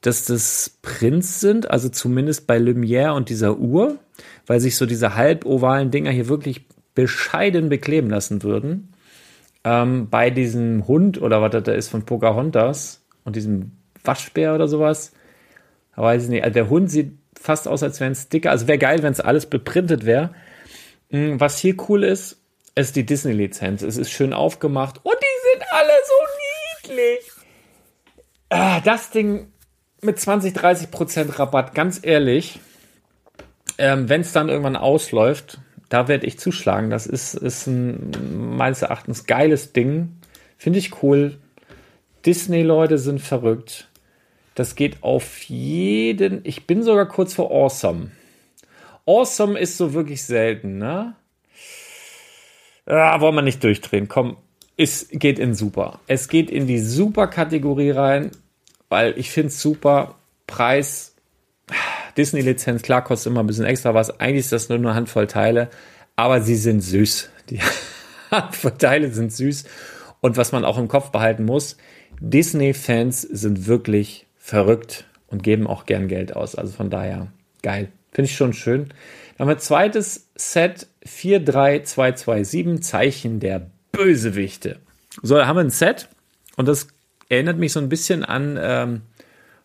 [0.00, 4.00] dass das Prints sind, also zumindest bei Lumière und dieser Uhr,
[4.46, 8.94] weil sich so diese halbovalen Dinger hier wirklich bescheiden bekleben lassen würden.
[9.64, 13.72] Ähm, bei diesem Hund oder was das da ist von Pocahontas und diesem
[14.02, 15.12] Waschbär oder sowas,
[15.96, 16.44] weiß ich nicht.
[16.44, 18.50] Also der Hund sieht fast aus, als wäre ein Sticker.
[18.50, 20.34] Also wäre geil, wenn es alles beprintet wäre.
[21.10, 22.40] Hm, was hier cool ist,
[22.74, 23.82] es ist die Disney-Lizenz.
[23.82, 27.30] Es ist schön aufgemacht und die sind alle so niedlich.
[28.50, 29.52] Ah, das Ding
[30.00, 32.60] mit 20, 30 Prozent Rabatt, ganz ehrlich,
[33.78, 35.58] ähm, wenn es dann irgendwann ausläuft,
[35.94, 36.90] da werde ich zuschlagen.
[36.90, 38.10] Das ist, ist ein
[38.56, 40.16] meines Erachtens geiles Ding.
[40.58, 41.38] Finde ich cool.
[42.26, 43.86] Disney-Leute sind verrückt.
[44.56, 46.40] Das geht auf jeden.
[46.42, 48.10] Ich bin sogar kurz vor Awesome.
[49.06, 51.14] Awesome ist so wirklich selten, ne?
[52.86, 54.08] Ah, wollen wir nicht durchdrehen.
[54.08, 54.36] Komm,
[54.76, 56.00] es geht in super.
[56.08, 58.32] Es geht in die Super-Kategorie rein,
[58.88, 60.16] weil ich finde es super.
[60.48, 61.14] Preis,
[62.16, 64.20] Disney-Lizenz, klar, kostet immer ein bisschen extra was.
[64.20, 65.68] Eigentlich ist das nur eine Handvoll Teile,
[66.16, 67.30] aber sie sind süß.
[67.50, 67.60] Die
[68.30, 69.64] Handvoll Teile sind süß.
[70.20, 71.76] Und was man auch im Kopf behalten muss,
[72.20, 76.54] Disney-Fans sind wirklich verrückt und geben auch gern Geld aus.
[76.54, 77.28] Also von daher,
[77.62, 77.88] geil.
[78.12, 78.90] Finde ich schon schön.
[79.36, 84.78] Dann haben wir zweites Set 43227 Zeichen der Bösewichte.
[85.22, 86.08] So, da haben wir ein Set
[86.56, 86.88] und das
[87.28, 89.02] erinnert mich so ein bisschen an ähm,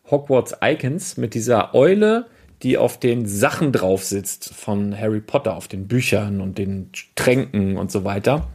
[0.09, 2.25] Hogwarts Icons mit dieser Eule,
[2.63, 7.77] die auf den Sachen drauf sitzt von Harry Potter, auf den Büchern und den Tränken
[7.77, 8.47] und so weiter.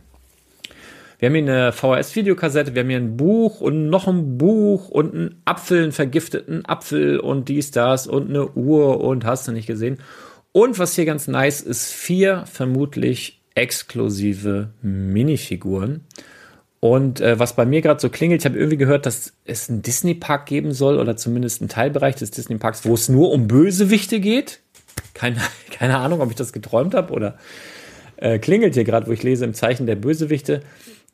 [1.19, 5.15] Wir haben hier eine VHS-Videokassette, wir haben hier ein Buch und noch ein Buch und
[5.15, 9.67] einen Apfel, einen vergifteten Apfel und dies, das und eine Uhr und hast du nicht
[9.67, 9.99] gesehen.
[10.53, 16.03] Und was hier ganz nice ist, vier vermutlich exklusive Minifiguren.
[16.85, 19.81] Und äh, was bei mir gerade so klingelt, ich habe irgendwie gehört, dass es einen
[19.81, 24.61] Disney-Park geben soll oder zumindest einen Teilbereich des Disney-Parks, wo es nur um Bösewichte geht.
[25.15, 25.39] Keine,
[25.71, 27.39] keine Ahnung, ob ich das geträumt habe oder
[28.17, 30.61] äh, klingelt hier gerade, wo ich lese im Zeichen der Bösewichte.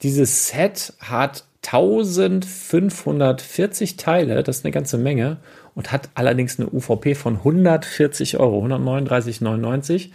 [0.03, 5.37] Dieses Set hat 1540 Teile, das ist eine ganze Menge,
[5.77, 10.09] und hat allerdings eine UVP von 140 Euro, 139,99.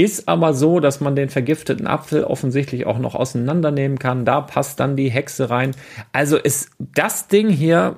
[0.00, 4.24] Ist aber so, dass man den vergifteten Apfel offensichtlich auch noch auseinandernehmen kann.
[4.24, 5.72] Da passt dann die Hexe rein.
[6.12, 7.96] Also ist das Ding hier,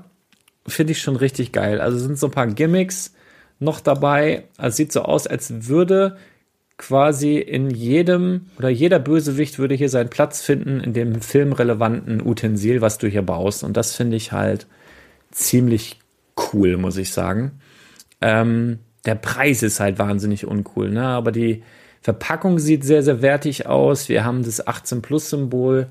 [0.67, 1.79] finde ich schon richtig geil.
[1.79, 3.15] Also sind so ein paar Gimmicks
[3.59, 4.45] noch dabei.
[4.57, 6.17] Also sieht so aus, als würde
[6.79, 12.81] quasi in jedem oder jeder Bösewicht würde hier seinen Platz finden in dem filmrelevanten Utensil,
[12.81, 13.63] was du hier baust.
[13.63, 14.67] Und das finde ich halt
[15.33, 15.99] ziemlich
[16.55, 17.61] cool, muss ich sagen.
[18.23, 21.05] Ähm, der Preis ist halt wahnsinnig uncool, ne?
[21.05, 21.63] Aber die,
[22.03, 24.09] Verpackung sieht sehr, sehr wertig aus.
[24.09, 25.89] Wir haben das 18 Plus Symbol.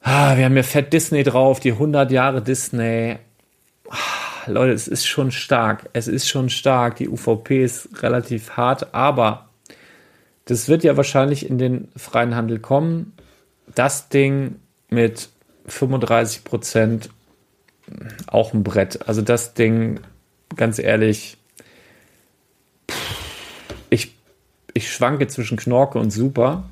[0.00, 3.18] Ah, wir haben hier Fett Disney drauf, die 100 Jahre Disney.
[3.88, 3.96] Ah,
[4.46, 5.88] Leute, es ist schon stark.
[5.92, 6.96] Es ist schon stark.
[6.96, 9.48] Die UVP ist relativ hart, aber
[10.44, 13.12] das wird ja wahrscheinlich in den freien Handel kommen.
[13.74, 14.56] Das Ding
[14.88, 15.28] mit
[15.66, 17.10] 35 Prozent
[18.26, 19.06] auch ein Brett.
[19.08, 20.00] Also das Ding,
[20.56, 21.36] ganz ehrlich,
[24.74, 26.68] ich schwanke zwischen Knorke und Super.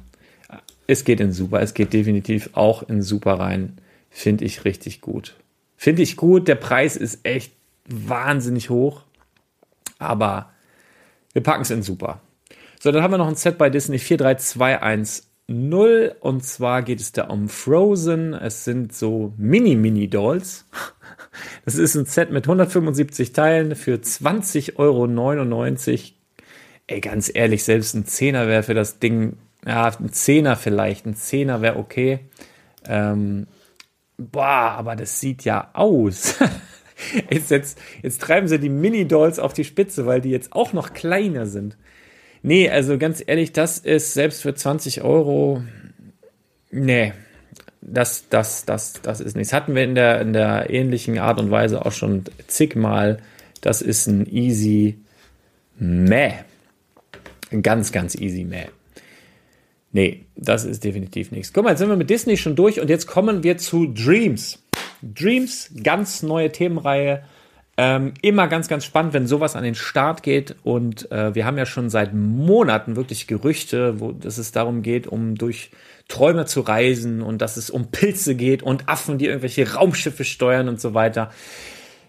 [0.86, 3.78] Es geht in Super, es geht definitiv auch in Super rein.
[4.10, 5.34] Finde ich richtig gut.
[5.76, 7.52] Finde ich gut, der Preis ist echt
[7.88, 9.02] wahnsinnig hoch,
[9.98, 10.50] aber
[11.32, 12.20] wir packen es in Super.
[12.80, 17.24] So, dann haben wir noch ein Set bei Disney 43210 und zwar geht es da
[17.24, 18.34] um Frozen.
[18.34, 20.66] Es sind so Mini-Mini-Dolls.
[21.64, 25.06] Das ist ein Set mit 175 Teilen für 20,99 Euro
[26.86, 31.14] ey, ganz ehrlich, selbst ein Zehner wäre für das Ding, ja, ein Zehner vielleicht, ein
[31.14, 32.20] Zehner wäre okay.
[32.88, 33.46] Ähm,
[34.16, 36.36] boah, aber das sieht ja aus.
[37.30, 40.92] jetzt, jetzt, jetzt treiben sie die Mini-Dolls auf die Spitze, weil die jetzt auch noch
[40.92, 41.76] kleiner sind.
[42.42, 45.62] Nee, also ganz ehrlich, das ist selbst für 20 Euro,
[46.70, 47.12] nee,
[47.80, 49.52] das, das, das, das ist nichts.
[49.52, 53.18] Hatten wir in der, in der ähnlichen Art und Weise auch schon zigmal.
[53.60, 54.98] Das ist ein easy
[55.78, 56.34] Meh.
[57.62, 58.66] Ganz, ganz easy, meh.
[59.92, 61.52] Nee, das ist definitiv nichts.
[61.52, 64.62] Guck mal, jetzt sind wir mit Disney schon durch und jetzt kommen wir zu Dreams.
[65.02, 67.22] Dreams, ganz neue Themenreihe.
[67.78, 70.56] Ähm, immer ganz, ganz spannend, wenn sowas an den Start geht.
[70.64, 75.06] Und äh, wir haben ja schon seit Monaten wirklich Gerüchte, wo dass es darum geht,
[75.06, 75.70] um durch
[76.08, 80.68] Träume zu reisen und dass es um Pilze geht und Affen, die irgendwelche Raumschiffe steuern
[80.68, 81.30] und so weiter.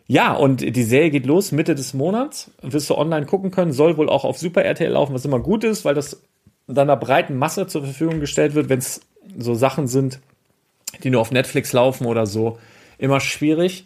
[0.07, 2.49] Ja, und die Serie geht los Mitte des Monats.
[2.61, 5.65] Wirst du online gucken können, soll wohl auch auf Super RTL laufen, was immer gut
[5.65, 6.21] ist, weil das
[6.65, 9.01] dann einer breiten Masse zur Verfügung gestellt wird, wenn es
[9.37, 10.19] so Sachen sind,
[11.03, 12.57] die nur auf Netflix laufen oder so.
[12.97, 13.85] Immer schwierig.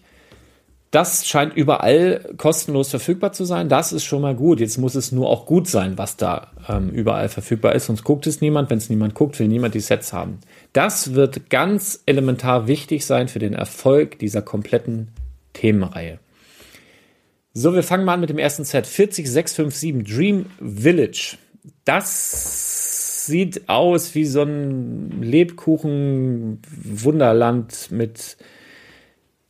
[0.92, 3.70] Das scheint überall kostenlos verfügbar zu sein.
[3.70, 4.60] Das ist schon mal gut.
[4.60, 7.86] Jetzt muss es nur auch gut sein, was da ähm, überall verfügbar ist.
[7.86, 8.70] Sonst guckt es niemand.
[8.70, 10.40] Wenn es niemand guckt, will niemand die Sets haben.
[10.74, 15.08] Das wird ganz elementar wichtig sein für den Erfolg dieser kompletten
[15.54, 16.20] Themenreihe.
[17.54, 18.86] So, wir fangen mal an mit dem ersten Set.
[18.86, 21.38] 40657 Dream Village.
[21.84, 28.38] Das sieht aus wie so ein Lebkuchen-Wunderland mit.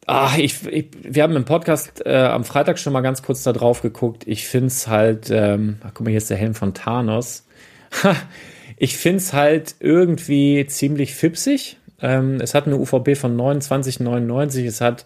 [0.07, 3.53] Ach, ich, ich, wir haben im Podcast äh, am Freitag schon mal ganz kurz da
[3.53, 4.23] drauf geguckt.
[4.25, 7.45] Ich finde es halt, ähm, ach, guck mal, hier ist der Helm von Thanos.
[8.77, 11.77] ich finde es halt irgendwie ziemlich fipsig.
[12.01, 14.65] Ähm, es hat eine UVP von 29,99.
[14.65, 15.05] Es hat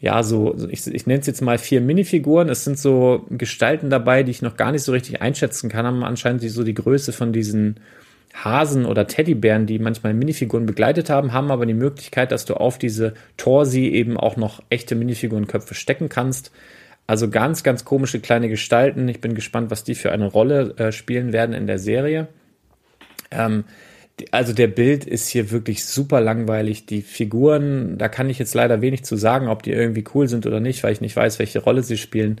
[0.00, 2.48] ja, so, ich, ich nenne es jetzt mal vier Minifiguren.
[2.48, 5.86] Es sind so Gestalten dabei, die ich noch gar nicht so richtig einschätzen kann.
[5.86, 7.80] Haben anscheinend so die Größe von diesen
[8.32, 12.78] Hasen oder Teddybären, die manchmal Minifiguren begleitet haben, haben aber die Möglichkeit, dass du auf
[12.78, 16.52] diese Torsi eben auch noch echte Minifigurenköpfe stecken kannst.
[17.08, 19.08] Also ganz, ganz komische kleine Gestalten.
[19.08, 22.28] Ich bin gespannt, was die für eine Rolle äh, spielen werden in der Serie.
[23.30, 23.64] Ähm,
[24.30, 26.86] also der Bild ist hier wirklich super langweilig.
[26.86, 30.46] Die Figuren, da kann ich jetzt leider wenig zu sagen, ob die irgendwie cool sind
[30.46, 32.40] oder nicht, weil ich nicht weiß, welche Rolle sie spielen.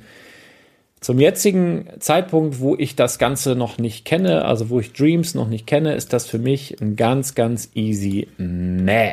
[1.00, 5.48] Zum jetzigen Zeitpunkt, wo ich das Ganze noch nicht kenne, also wo ich Dreams noch
[5.48, 9.12] nicht kenne, ist das für mich ein ganz, ganz easy Mäh.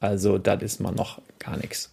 [0.00, 1.92] Also, das ist mal noch gar nichts.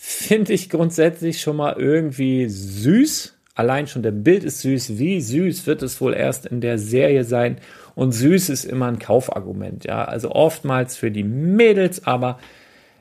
[0.00, 3.36] Finde ich grundsätzlich schon mal irgendwie süß.
[3.56, 4.96] Allein schon der Bild ist süß.
[4.96, 7.56] Wie süß wird es wohl erst in der Serie sein?
[7.96, 10.04] Und süß ist immer ein Kaufargument, ja.
[10.04, 12.38] Also oftmals für die Mädels, aber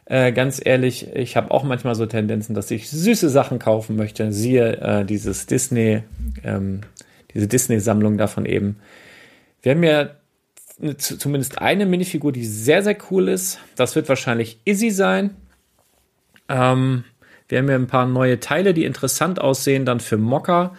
[0.05, 4.31] äh, ganz ehrlich, ich habe auch manchmal so Tendenzen, dass ich süße Sachen kaufen möchte.
[4.33, 6.01] Siehe äh, dieses Disney,
[6.43, 6.81] ähm,
[7.31, 8.77] diese Disney-Sammlung davon eben.
[9.61, 10.09] Wir haben ja
[10.97, 13.59] zumindest eine Minifigur, die sehr, sehr cool ist.
[13.75, 15.35] Das wird wahrscheinlich Izzy sein.
[16.49, 17.03] Ähm,
[17.47, 20.73] wir haben ja ein paar neue Teile, die interessant aussehen, dann für Mocker.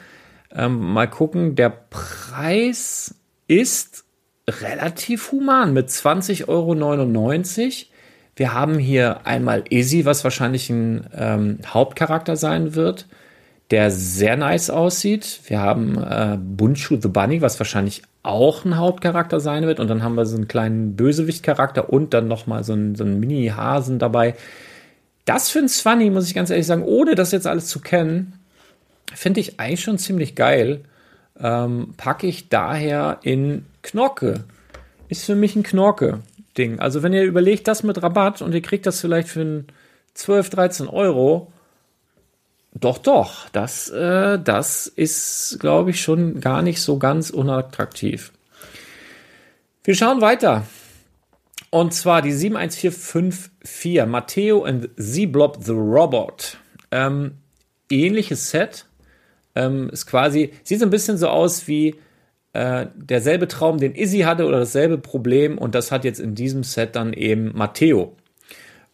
[0.54, 3.14] Ähm, mal gucken, der Preis
[3.46, 4.04] ist
[4.48, 6.74] relativ human mit 20,99 Euro.
[8.36, 13.06] Wir haben hier einmal Izzy, was wahrscheinlich ein ähm, Hauptcharakter sein wird,
[13.70, 15.40] der sehr nice aussieht.
[15.46, 19.80] Wir haben äh, Bunchu the Bunny, was wahrscheinlich auch ein Hauptcharakter sein wird.
[19.80, 23.18] Und dann haben wir so einen kleinen Bösewicht-Charakter und dann nochmal so einen, so einen
[23.18, 24.34] Mini-Hasen dabei.
[25.28, 28.32] Das für ein Swanny, muss ich ganz ehrlich sagen, ohne das jetzt alles zu kennen,
[29.14, 30.80] finde ich eigentlich schon ziemlich geil.
[31.38, 34.44] Ähm, packe ich daher in Knorke.
[35.10, 36.80] Ist für mich ein Knorke-Ding.
[36.80, 39.64] Also wenn ihr überlegt, das mit Rabatt und ihr kriegt das vielleicht für
[40.14, 41.52] 12, 13 Euro,
[42.72, 48.32] doch, doch, das, äh, das ist, glaube ich, schon gar nicht so ganz unattraktiv.
[49.84, 50.64] Wir schauen weiter.
[51.70, 56.58] Und zwar die 71454, Matteo and Z-Blob the Robot.
[56.90, 57.34] Ähm,
[57.90, 58.86] ähnliches Set.
[59.54, 61.96] Ähm, ist quasi, sieht so ein bisschen so aus wie
[62.52, 66.64] äh, derselbe Traum, den Izzy hatte oder dasselbe Problem und das hat jetzt in diesem
[66.64, 68.16] Set dann eben Matteo.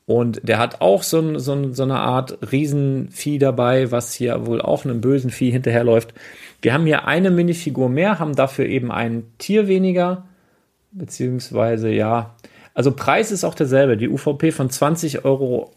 [0.06, 4.84] Und der hat auch so, so, so eine Art Riesenvieh dabei, was hier wohl auch
[4.84, 6.12] einem bösen Vieh hinterherläuft.
[6.60, 10.26] Wir haben hier eine Minifigur mehr, haben dafür eben ein Tier weniger,
[10.92, 12.34] beziehungsweise ja,
[12.74, 13.96] also Preis ist auch derselbe.
[13.96, 15.72] Die UVP von 20,99 Euro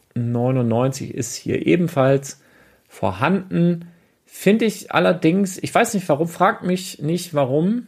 [1.14, 2.42] ist hier ebenfalls
[2.90, 3.90] vorhanden.
[4.26, 7.88] Finde ich allerdings, ich weiß nicht warum, fragt mich nicht warum.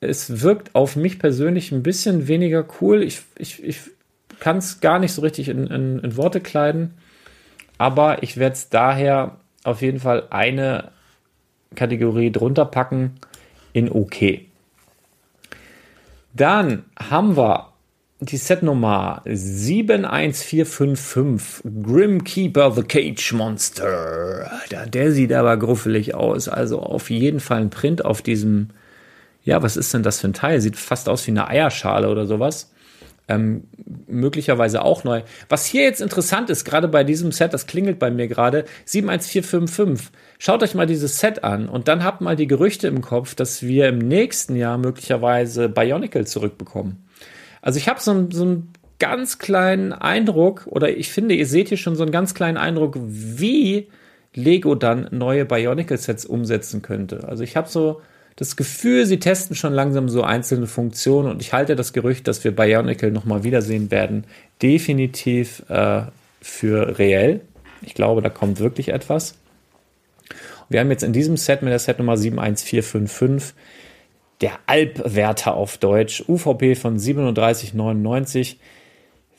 [0.00, 3.02] Es wirkt auf mich persönlich ein bisschen weniger cool.
[3.02, 3.80] Ich, ich, ich
[4.40, 6.94] kann es gar nicht so richtig in, in, in Worte kleiden.
[7.78, 10.90] Aber ich werde es daher auf jeden Fall eine
[11.74, 13.14] Kategorie drunter packen
[13.72, 14.40] in OK.
[16.34, 17.72] Dann haben wir
[18.26, 24.50] die Setnummer 71455 Grim Keeper the Cage Monster.
[24.70, 26.48] Der, der sieht aber gruffelig aus.
[26.48, 28.68] Also auf jeden Fall ein Print auf diesem.
[29.42, 30.60] Ja, was ist denn das für ein Teil?
[30.60, 32.72] Sieht fast aus wie eine Eierschale oder sowas.
[33.28, 33.64] Ähm,
[34.06, 35.22] möglicherweise auch neu.
[35.48, 40.12] Was hier jetzt interessant ist, gerade bei diesem Set, das klingelt bei mir gerade, 71455.
[40.38, 43.62] Schaut euch mal dieses Set an und dann habt mal die Gerüchte im Kopf, dass
[43.62, 47.04] wir im nächsten Jahr möglicherweise Bionicle zurückbekommen.
[47.66, 51.76] Also ich habe so, so einen ganz kleinen Eindruck, oder ich finde, ihr seht hier
[51.76, 53.88] schon so einen ganz kleinen Eindruck, wie
[54.34, 57.26] Lego dann neue Bionicle-Sets umsetzen könnte.
[57.26, 58.02] Also ich habe so
[58.36, 62.44] das Gefühl, sie testen schon langsam so einzelne Funktionen und ich halte das Gerücht, dass
[62.44, 64.28] wir Bionicle nochmal wiedersehen werden,
[64.62, 66.02] definitiv äh,
[66.40, 67.40] für reell.
[67.82, 69.34] Ich glaube, da kommt wirklich etwas.
[70.68, 73.56] Wir haben jetzt in diesem Set mit der Set Nummer 71455
[74.40, 78.56] der Alpwärter auf Deutsch, UVP von 37,99.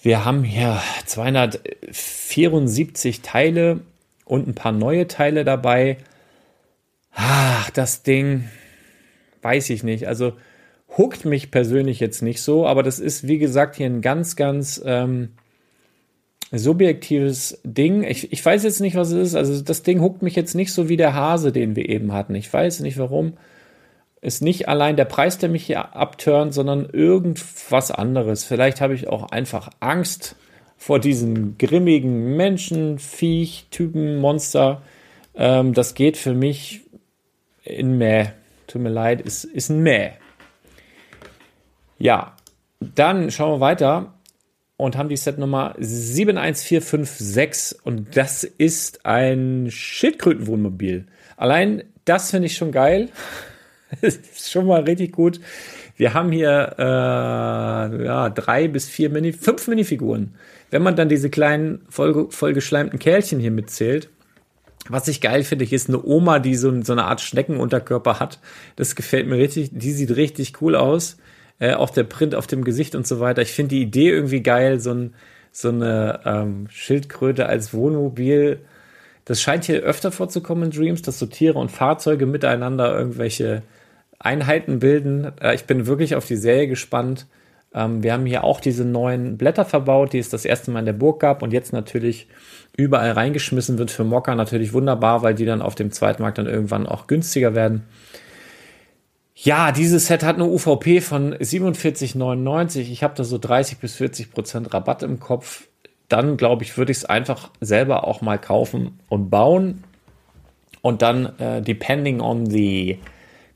[0.01, 3.81] Wir haben hier 274 Teile
[4.25, 5.97] und ein paar neue Teile dabei.
[7.13, 8.49] Ach, das Ding,
[9.41, 10.07] weiß ich nicht.
[10.07, 10.33] Also
[10.97, 14.81] huckt mich persönlich jetzt nicht so, aber das ist, wie gesagt, hier ein ganz, ganz
[14.85, 15.29] ähm,
[16.51, 18.03] subjektives Ding.
[18.03, 19.35] Ich, ich weiß jetzt nicht, was es ist.
[19.35, 22.35] Also das Ding huckt mich jetzt nicht so wie der Hase, den wir eben hatten.
[22.35, 23.33] Ich weiß nicht warum
[24.22, 28.43] ist nicht allein der Preis, der mich hier abturnt, sondern irgendwas anderes.
[28.43, 30.36] Vielleicht habe ich auch einfach Angst
[30.78, 34.82] vor diesem grimmigen Menschen, Viech, Typen, Monster.
[35.36, 36.82] Ähm, das geht für mich
[37.63, 38.28] in Mäh.
[38.68, 40.11] Tut mir leid, ist, ist ein Mäh.
[41.99, 42.36] Ja,
[42.80, 44.13] dann schauen wir weiter
[44.78, 51.07] und haben die Set Nummer 71456 und das ist ein Schildkrötenwohnmobil.
[51.36, 53.09] Allein das finde ich schon geil.
[54.01, 55.39] ist schon mal richtig gut.
[55.95, 60.35] Wir haben hier äh, ja, drei bis vier Mini, fünf Minifiguren.
[60.69, 64.09] Wenn man dann diese kleinen voll, vollgeschleimten Kerlchen hier mitzählt,
[64.89, 68.39] was ich geil finde, hier ist eine Oma, die so, so eine Art Schneckenunterkörper hat.
[68.75, 69.69] Das gefällt mir richtig.
[69.73, 71.17] Die sieht richtig cool aus.
[71.59, 73.41] äh, auch der Print auf dem Gesicht und so weiter.
[73.41, 75.13] Ich finde die Idee irgendwie geil, so, ein,
[75.51, 78.59] so eine ähm, Schildkröte als Wohnmobil.
[79.25, 83.63] Das scheint hier öfter vorzukommen in Dreams, dass so Tiere und Fahrzeuge miteinander irgendwelche
[84.20, 85.32] Einheiten bilden.
[85.41, 87.28] Äh, ich bin wirklich auf die Serie gespannt.
[87.74, 90.86] Ähm, wir haben hier auch diese neuen Blätter verbaut, die es das erste Mal in
[90.86, 92.28] der Burg gab und jetzt natürlich
[92.76, 94.36] überall reingeschmissen wird für Mokka.
[94.36, 97.84] Natürlich wunderbar, weil die dann auf dem Zweitmarkt dann irgendwann auch günstiger werden.
[99.36, 102.80] Ja, dieses Set hat eine UVP von 47,99.
[102.91, 105.68] Ich habe da so 30 bis 40 Prozent Rabatt im Kopf.
[106.09, 109.84] Dann, glaube ich, würde ich es einfach selber auch mal kaufen und bauen.
[110.82, 112.97] Und dann, äh, depending on the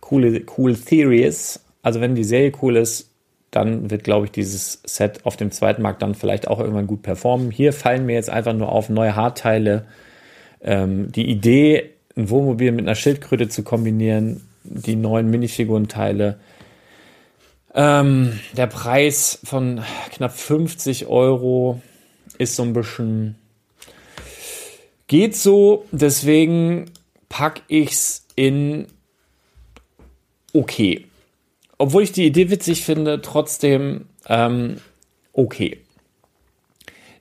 [0.10, 3.10] cool, cool theories, also wenn die Serie cool ist,
[3.52, 7.02] dann wird, glaube ich, dieses Set auf dem zweiten Markt dann vielleicht auch irgendwann gut
[7.02, 7.52] performen.
[7.52, 9.86] Hier fallen mir jetzt einfach nur auf neue Hardteile.
[10.62, 16.40] Ähm, die Idee, ein Wohnmobil mit einer Schildkröte zu kombinieren, die neuen Minifigurenteile.
[17.74, 19.82] Ähm, der Preis von
[20.12, 21.82] knapp 50 Euro
[22.38, 23.36] ist so ein bisschen
[25.12, 26.90] geht so, deswegen
[27.28, 28.88] packe ich's in
[30.54, 31.06] okay.
[31.78, 34.78] Obwohl ich die Idee witzig finde, trotzdem ähm,
[35.34, 35.80] okay.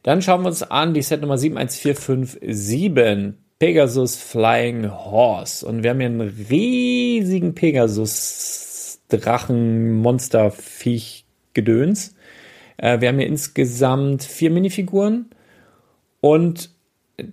[0.02, 3.34] Dann schauen wir uns an die Set Nummer 71457.
[3.58, 5.66] Pegasus Flying Horse.
[5.66, 12.14] Und wir haben hier einen riesigen Pegasus Drachen Monster Viech Gedöns.
[12.78, 15.28] Äh, wir haben hier insgesamt vier Minifiguren
[16.22, 16.70] und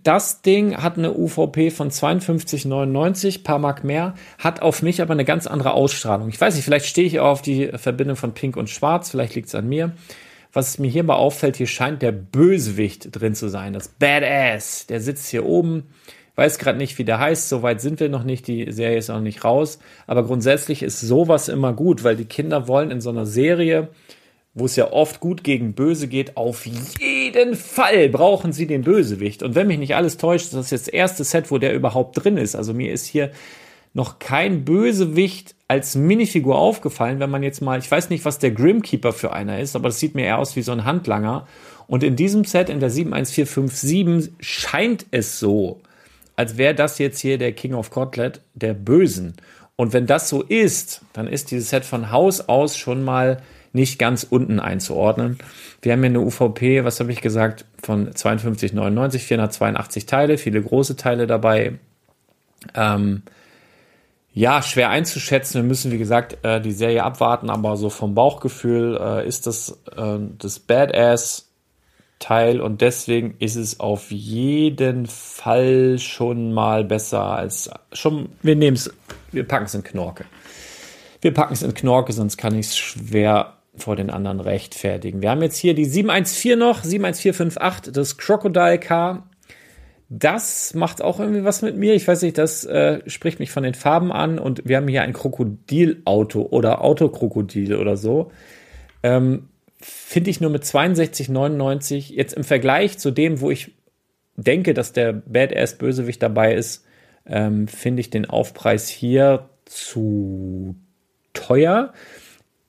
[0.03, 5.25] das Ding hat eine UVP von 52,99, paar Mark mehr, hat auf mich aber eine
[5.25, 6.29] ganz andere Ausstrahlung.
[6.29, 9.35] Ich weiß nicht, vielleicht stehe ich auch auf die Verbindung von Pink und Schwarz, vielleicht
[9.35, 9.93] liegt es an mir.
[10.53, 14.87] Was mir hierbei auffällt, hier scheint der Bösewicht drin zu sein, das Badass.
[14.87, 15.83] Der sitzt hier oben,
[16.35, 19.21] weiß gerade nicht, wie der heißt, soweit sind wir noch nicht, die Serie ist noch
[19.21, 19.79] nicht raus.
[20.07, 23.89] Aber grundsätzlich ist sowas immer gut, weil die Kinder wollen in so einer Serie,
[24.57, 29.43] wo es ja oft gut gegen Böse geht, auf jeden Fall brauchen sie den Bösewicht.
[29.43, 32.23] Und wenn mich nicht alles täuscht, das ist jetzt das erste Set, wo der überhaupt
[32.23, 32.55] drin ist.
[32.55, 33.31] Also mir ist hier
[33.93, 38.49] noch kein Bösewicht als Minifigur aufgefallen, wenn man jetzt mal, ich weiß nicht, was der
[38.49, 41.47] Grimkeeper für einer ist, aber das sieht mir eher aus wie so ein Handlanger.
[41.85, 45.81] Und in diesem Set, in der 71457, scheint es so,
[46.35, 49.35] als wäre das jetzt hier der King of Kotlet, der Bösen.
[49.75, 53.43] Und wenn das so ist, dann ist dieses Set von Haus aus schon mal
[53.77, 55.37] nicht ganz unten einzuordnen.
[55.81, 60.97] Wir haben hier eine UVP, was habe ich gesagt, von 52,99, 482 Teile, viele große
[60.97, 61.79] Teile dabei.
[62.73, 63.21] Ähm,
[64.33, 65.61] ja, schwer einzuschätzen.
[65.61, 69.79] Wir müssen, wie gesagt, äh, die Serie abwarten, aber so vom Bauchgefühl äh, ist das
[69.95, 78.29] äh, das Badass-Teil und deswegen ist es auf jeden Fall schon mal besser als schon.
[78.41, 78.91] Wir nehmen es,
[79.31, 80.25] wir packen es in Knorke.
[81.21, 85.21] Wir packen es in Knorke, sonst kann ich es schwer vor den anderen rechtfertigen.
[85.21, 89.29] Wir haben jetzt hier die 714 noch, 71458, das Crocodile Car
[90.09, 91.93] das macht auch irgendwie was mit mir.
[91.93, 95.01] Ich weiß nicht, das äh, spricht mich von den Farben an und wir haben hier
[95.01, 98.31] ein Krokodilauto oder Autokrokodil oder so.
[99.03, 99.49] Ähm,
[99.79, 103.75] Finde ich nur mit 62,99 jetzt im Vergleich zu dem, wo ich
[104.35, 106.85] denke, dass der Badass-Bösewicht dabei ist,
[107.25, 110.75] ähm, finde ich den Aufpreis hier zu
[111.33, 111.93] teuer.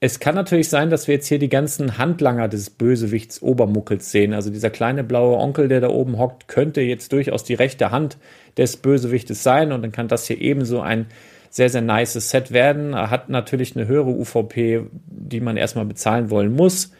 [0.00, 4.32] Es kann natürlich sein, dass wir jetzt hier die ganzen Handlanger des Bösewichts Obermuckels sehen.
[4.32, 8.16] Also dieser kleine blaue Onkel, der da oben hockt, könnte jetzt durchaus die rechte Hand
[8.56, 11.06] des Bösewichtes sein und dann kann das hier ebenso ein
[11.50, 12.92] sehr, sehr nice Set werden.
[12.92, 16.92] Er hat natürlich eine höhere UVP, die man erstmal bezahlen wollen muss.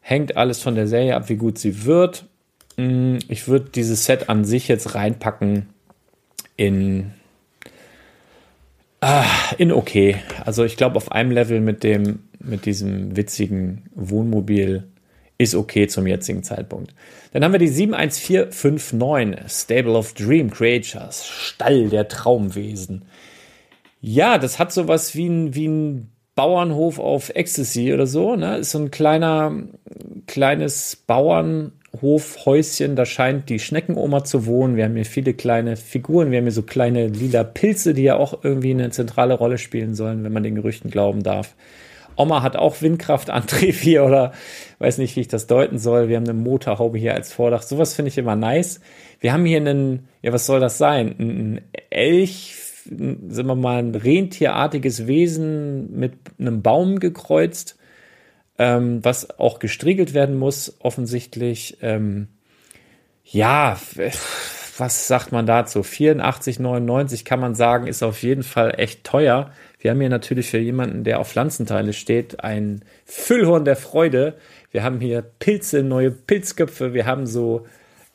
[0.00, 2.26] Hängt alles von der Serie ab, wie gut sie wird.
[2.76, 5.70] Mm, ich würde dieses Set an sich jetzt reinpacken
[6.56, 7.12] in
[9.08, 10.16] Ah, in okay.
[10.44, 14.88] Also ich glaube, auf einem Level mit dem, mit diesem witzigen Wohnmobil
[15.38, 16.92] ist okay zum jetzigen Zeitpunkt.
[17.32, 23.04] Dann haben wir die 71459, Stable of Dream Creatures, Stall der Traumwesen.
[24.00, 28.56] Ja, das hat sowas wie ein, wie ein Bauernhof auf Ecstasy oder so, ne?
[28.56, 29.68] Ist so ein kleiner,
[30.26, 31.70] kleines Bauern,
[32.02, 34.76] Hofhäuschen, da scheint die Schneckenoma zu wohnen.
[34.76, 38.16] Wir haben hier viele kleine Figuren, wir haben hier so kleine lila Pilze, die ja
[38.16, 41.54] auch irgendwie eine zentrale Rolle spielen sollen, wenn man den Gerüchten glauben darf.
[42.16, 44.32] Oma hat auch Windkraftantrieb hier oder
[44.78, 46.08] weiß nicht, wie ich das deuten soll.
[46.08, 47.62] Wir haben eine Motorhaube hier als Vordach.
[47.62, 48.80] Sowas finde ich immer nice.
[49.20, 51.14] Wir haben hier einen, ja, was soll das sein?
[51.18, 57.76] Ein Elch, sind wir mal, ein rentierartiges Wesen mit einem Baum gekreuzt
[58.58, 61.78] ähm, was auch gestriegelt werden muss, offensichtlich.
[61.82, 62.28] Ähm,
[63.24, 63.76] ja,
[64.78, 65.80] was sagt man dazu?
[65.80, 69.50] 84,99 kann man sagen, ist auf jeden Fall echt teuer.
[69.80, 74.34] Wir haben hier natürlich für jemanden, der auf Pflanzenteile steht, ein Füllhorn der Freude.
[74.70, 77.66] Wir haben hier Pilze, neue Pilzköpfe, wir haben so,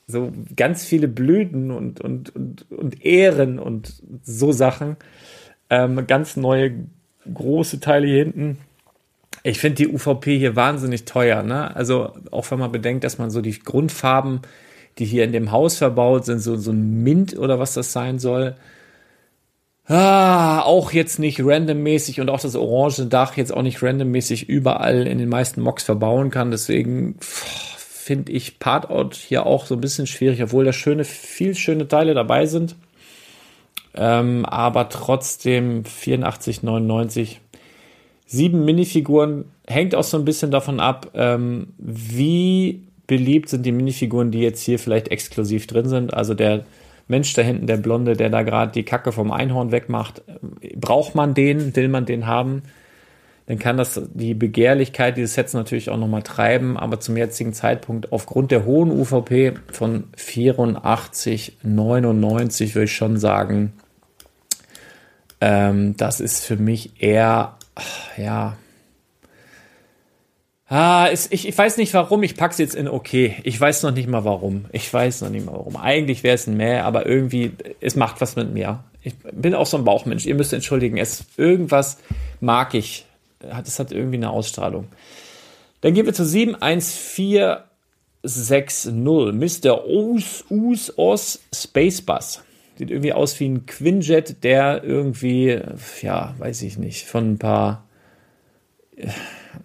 [0.08, 4.98] so ganz viele Blüten und, und, und, und Ähren und so Sachen.
[5.70, 6.74] Ähm, ganz neue
[7.32, 8.58] große Teile hier hinten.
[9.44, 11.44] Ich finde die UVP hier wahnsinnig teuer.
[11.44, 11.76] Ne?
[11.76, 14.42] Also auch wenn man bedenkt, dass man so die Grundfarben,
[14.98, 18.20] die hier in dem Haus verbaut sind, so, so ein Mint oder was das sein
[18.20, 18.56] soll,
[19.88, 25.08] ah, auch jetzt nicht randommäßig und auch das orange Dach jetzt auch nicht randommäßig überall
[25.08, 26.52] in den meisten Mocks verbauen kann.
[26.52, 31.88] Deswegen finde ich Partout hier auch so ein bisschen schwierig, obwohl da schöne, viel schöne
[31.88, 32.76] Teile dabei sind.
[33.94, 37.38] Ähm, aber trotzdem 84,99
[38.32, 44.32] sieben Minifiguren hängt auch so ein bisschen davon ab, ähm, wie beliebt sind die Minifiguren,
[44.32, 46.14] die jetzt hier vielleicht exklusiv drin sind.
[46.14, 46.64] Also der
[47.10, 50.22] Mensch da hinten, der Blonde, der da gerade die Kacke vom Einhorn wegmacht,
[50.76, 52.62] braucht man den, will man den haben?
[53.48, 58.14] Dann kann das die Begehrlichkeit dieses Sets natürlich auch nochmal treiben, aber zum jetzigen Zeitpunkt
[58.14, 63.74] aufgrund der hohen UVP von 84,99 würde ich schon sagen,
[65.42, 67.58] ähm, das ist für mich eher
[68.18, 68.58] ja.
[70.68, 73.36] Ah, ist, ich, ich weiß nicht warum, ich pack's jetzt in okay.
[73.44, 74.68] Ich weiß noch nicht mal warum.
[74.72, 75.76] Ich weiß noch nicht mal warum.
[75.76, 77.52] Eigentlich wäre es ein Mehr, aber irgendwie,
[77.82, 78.86] es macht was mit mir.
[79.02, 80.26] Ich bin auch so ein Bauchmensch.
[80.26, 80.96] Ihr müsst entschuldigen.
[80.96, 81.98] Es irgendwas
[82.40, 83.06] mag ich.
[83.40, 84.88] Das hat irgendwie eine Ausstrahlung.
[85.82, 88.94] Dann gehen wir zu 71460.
[88.94, 89.86] Mr.
[89.88, 92.42] Us, Us, Os Space Bus.
[92.76, 95.60] Sieht irgendwie aus wie ein Quinjet, der irgendwie,
[96.02, 97.86] ja, weiß ich nicht, von ein paar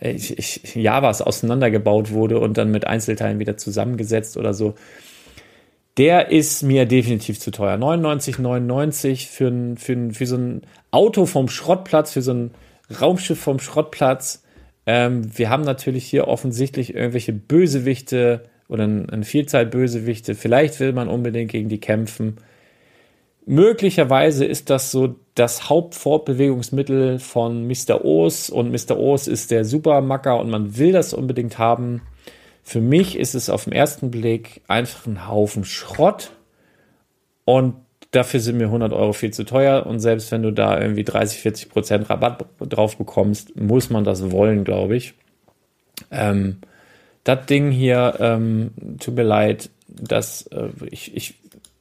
[0.01, 4.75] äh, ich, ich, Javas auseinandergebaut wurde und dann mit Einzelteilen wieder zusammengesetzt oder so.
[5.97, 7.77] Der ist mir definitiv zu teuer.
[7.77, 12.51] 99,99 für, für, für so ein Auto vom Schrottplatz, für so ein
[13.01, 14.43] Raumschiff vom Schrottplatz.
[14.85, 20.35] Ähm, wir haben natürlich hier offensichtlich irgendwelche Bösewichte oder eine Vielzahl Bösewichte.
[20.35, 22.37] Vielleicht will man unbedingt gegen die kämpfen.
[23.49, 28.05] Möglicherweise ist das so das Hauptfortbewegungsmittel von Mr.
[28.05, 28.99] O's und Mr.
[28.99, 32.03] O's ist der Supermacker und man will das unbedingt haben.
[32.65, 36.33] Für mich ist es auf den ersten Blick einfach ein Haufen Schrott
[37.45, 37.77] und
[38.11, 41.39] dafür sind mir 100 Euro viel zu teuer und selbst wenn du da irgendwie 30,
[41.39, 45.15] 40 Prozent Rabatt drauf bekommst, muss man das wollen, glaube ich.
[46.11, 46.59] Ähm,
[47.23, 51.35] das Ding hier, ähm, tut mir leid, dass äh, ich, ich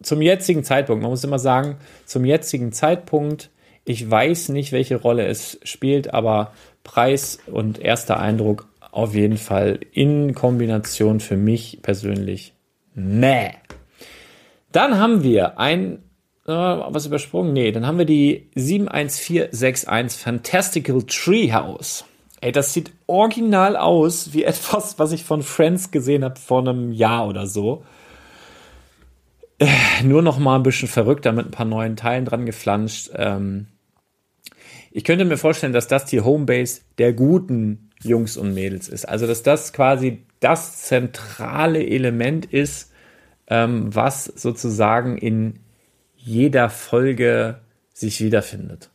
[0.06, 3.50] zum jetzigen Zeitpunkt, man muss immer sagen, zum jetzigen Zeitpunkt,
[3.86, 6.52] ich weiß nicht, welche Rolle es spielt, aber
[6.84, 12.54] Preis und erster Eindruck auf jeden Fall in Kombination für mich persönlich.
[12.94, 13.52] Nee.
[14.72, 16.04] Dann haben wir ein,
[16.48, 17.54] äh, was übersprungen?
[17.54, 22.06] Nee, dann haben wir die 71461 Fantastical Treehouse.
[22.42, 26.92] Ey, das sieht original aus wie etwas, was ich von Friends gesehen habe vor einem
[26.92, 27.84] Jahr oder so
[30.04, 33.12] nur noch mal ein bisschen verrückter mit ein paar neuen Teilen dran geflanscht.
[33.16, 33.68] Ähm,
[34.92, 39.06] ich könnte mir vorstellen, dass das die Homebase der guten Jungs und Mädels ist.
[39.06, 42.92] Also, dass das quasi das zentrale Element ist,
[43.48, 45.60] ähm, was sozusagen in
[46.16, 47.60] jeder Folge
[47.94, 48.90] sich wiederfindet.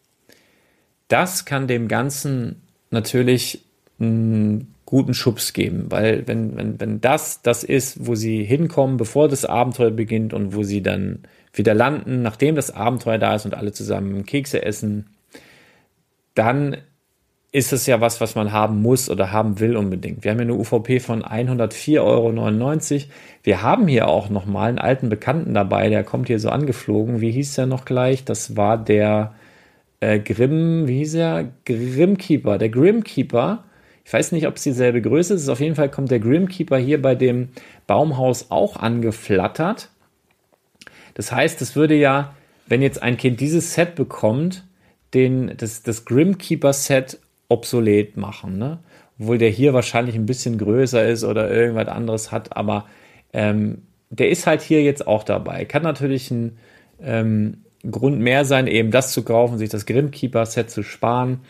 [1.09, 3.65] Das kann dem Ganzen natürlich
[3.99, 9.29] einen guten Schubs geben, weil wenn, wenn, wenn das das ist, wo sie hinkommen, bevor
[9.29, 11.21] das Abenteuer beginnt und wo sie dann
[11.55, 15.07] wieder landen, nachdem das Abenteuer da ist und alle zusammen Kekse essen,
[16.35, 16.77] dann
[17.53, 20.25] ist es ja was, was man haben muss oder haben will unbedingt.
[20.25, 23.13] Wir haben hier eine UVP von 104,99 Euro.
[23.45, 27.21] Wir haben hier auch nochmal einen alten Bekannten dabei, der kommt hier so angeflogen.
[27.21, 28.25] Wie hieß der noch gleich?
[28.25, 29.35] Das war der
[30.01, 31.49] äh, Grimm, wie hieß er?
[31.65, 32.59] Grimkeeper.
[32.59, 33.65] Der Grimkeeper
[34.05, 35.49] ich weiß nicht, ob es dieselbe Größe ist.
[35.49, 37.51] Auf jeden Fall kommt der Grimkeeper hier bei dem
[37.87, 39.91] Baumhaus auch angeflattert.
[41.15, 42.35] Das heißt, es würde ja,
[42.67, 44.65] wenn jetzt ein Kind dieses Set bekommt,
[45.15, 48.59] den, das, das Grimkeeper-Set obsolet machen.
[48.59, 48.79] Ne?
[49.19, 52.87] Obwohl der hier wahrscheinlich ein bisschen größer ist oder irgendwas anderes hat, aber
[53.33, 55.65] ähm, der ist halt hier jetzt auch dabei.
[55.65, 56.59] Kann natürlich ein
[57.01, 61.41] ähm, Grund mehr sein, eben das zu kaufen, sich das Grimkeeper-Set zu sparen.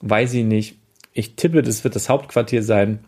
[0.00, 0.79] Weiß ich nicht.
[1.12, 3.00] Ich tippe, das wird das Hauptquartier sein.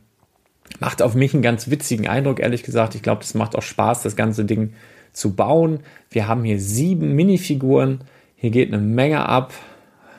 [0.80, 2.94] Macht auf mich einen ganz witzigen Eindruck, ehrlich gesagt.
[2.94, 4.74] Ich glaube, das macht auch Spaß, das ganze Ding
[5.12, 5.80] zu bauen.
[6.10, 8.00] Wir haben hier sieben Minifiguren.
[8.36, 9.52] Hier geht eine Menge ab.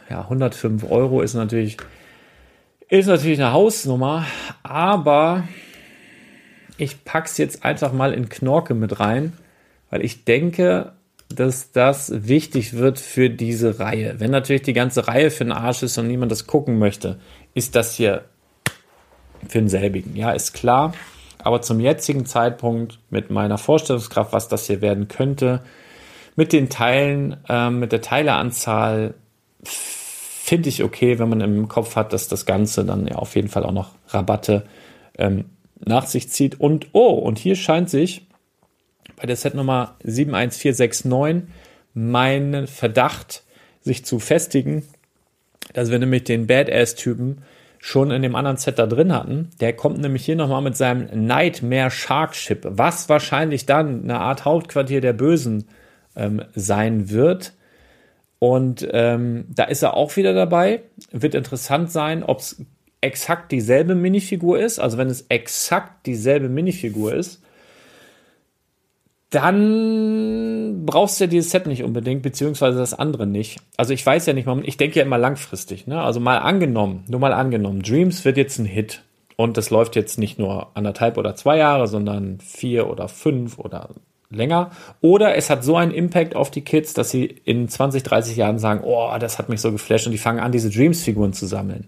[0.10, 1.78] Ja, 105 Euro ist natürlich,
[2.90, 4.26] ist natürlich eine Hausnummer,
[4.62, 5.48] aber
[6.78, 9.34] ich pack's jetzt einfach mal in Knorke mit rein,
[9.90, 10.94] weil ich denke,
[11.30, 14.20] dass das wichtig wird für diese Reihe.
[14.20, 17.20] Wenn natürlich die ganze Reihe für den Arsch ist und niemand das gucken möchte,
[17.54, 18.26] ist das hier
[19.48, 20.16] für denselbigen.
[20.16, 20.94] Ja, ist klar.
[21.40, 25.62] Aber zum jetzigen Zeitpunkt mit meiner Vorstellungskraft, was das hier werden könnte,
[26.36, 29.14] mit den Teilen, äh, mit der Teileanzahl,
[29.64, 33.50] finde ich okay, wenn man im Kopf hat, dass das Ganze dann ja auf jeden
[33.50, 34.66] Fall auch noch Rabatte
[35.18, 35.46] ähm,
[35.80, 36.60] nach sich zieht.
[36.60, 38.26] Und oh, und hier scheint sich
[39.16, 41.50] bei der Setnummer 71469
[41.94, 43.44] mein Verdacht
[43.82, 44.84] sich zu festigen,
[45.74, 47.44] dass wir nämlich den Badass-Typen
[47.80, 49.50] schon in dem anderen Set da drin hatten.
[49.60, 54.46] Der kommt nämlich hier nochmal mit seinem Nightmare Shark Ship, was wahrscheinlich dann eine Art
[54.46, 55.66] Hauptquartier der Bösen
[56.16, 57.52] ähm, sein wird.
[58.40, 60.82] Und ähm, da ist er auch wieder dabei.
[61.12, 62.66] Wird interessant sein, ob es
[63.02, 64.80] exakt dieselbe Minifigur ist.
[64.80, 67.43] Also wenn es exakt dieselbe Minifigur ist,
[69.34, 73.60] dann brauchst du ja dieses Set nicht unbedingt, beziehungsweise das andere nicht.
[73.78, 75.88] Also ich weiß ja nicht ich denke ja immer langfristig.
[75.88, 76.02] Ne?
[76.02, 79.02] Also mal angenommen, nur mal angenommen, Dreams wird jetzt ein Hit.
[79.36, 83.90] Und das läuft jetzt nicht nur anderthalb oder zwei Jahre, sondern vier oder fünf oder
[84.30, 84.72] länger.
[85.02, 88.60] Oder es hat so einen Impact auf die Kids, dass sie in 20, 30 Jahren
[88.60, 91.88] sagen, oh, das hat mich so geflasht und die fangen an, diese Dreams-Figuren zu sammeln.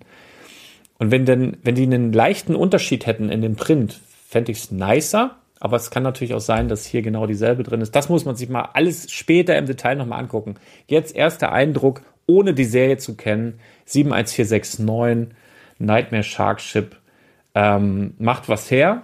[0.97, 4.71] Und wenn denn, wenn die einen leichten Unterschied hätten in dem Print, fände ich es
[4.71, 5.35] nicer.
[5.59, 7.95] Aber es kann natürlich auch sein, dass hier genau dieselbe drin ist.
[7.95, 10.55] Das muss man sich mal alles später im Detail nochmal angucken.
[10.87, 13.59] Jetzt erster Eindruck, ohne die Serie zu kennen.
[13.85, 15.35] 71469,
[15.79, 16.95] Nightmare Shark Ship,
[17.53, 19.03] ähm, macht was her.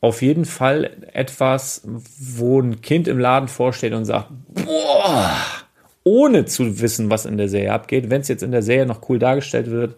[0.00, 5.36] Auf jeden Fall etwas, wo ein Kind im Laden vorsteht und sagt, boah,
[6.04, 8.10] ohne zu wissen, was in der Serie abgeht.
[8.10, 9.96] Wenn es jetzt in der Serie noch cool dargestellt wird,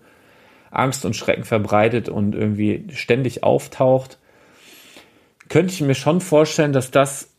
[0.70, 4.18] Angst und Schrecken verbreitet und irgendwie ständig auftaucht,
[5.48, 7.30] könnte ich mir schon vorstellen, dass das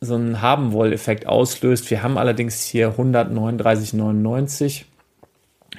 [0.00, 1.90] so einen Haben-Woll-Effekt auslöst.
[1.90, 4.84] Wir haben allerdings hier 139,99.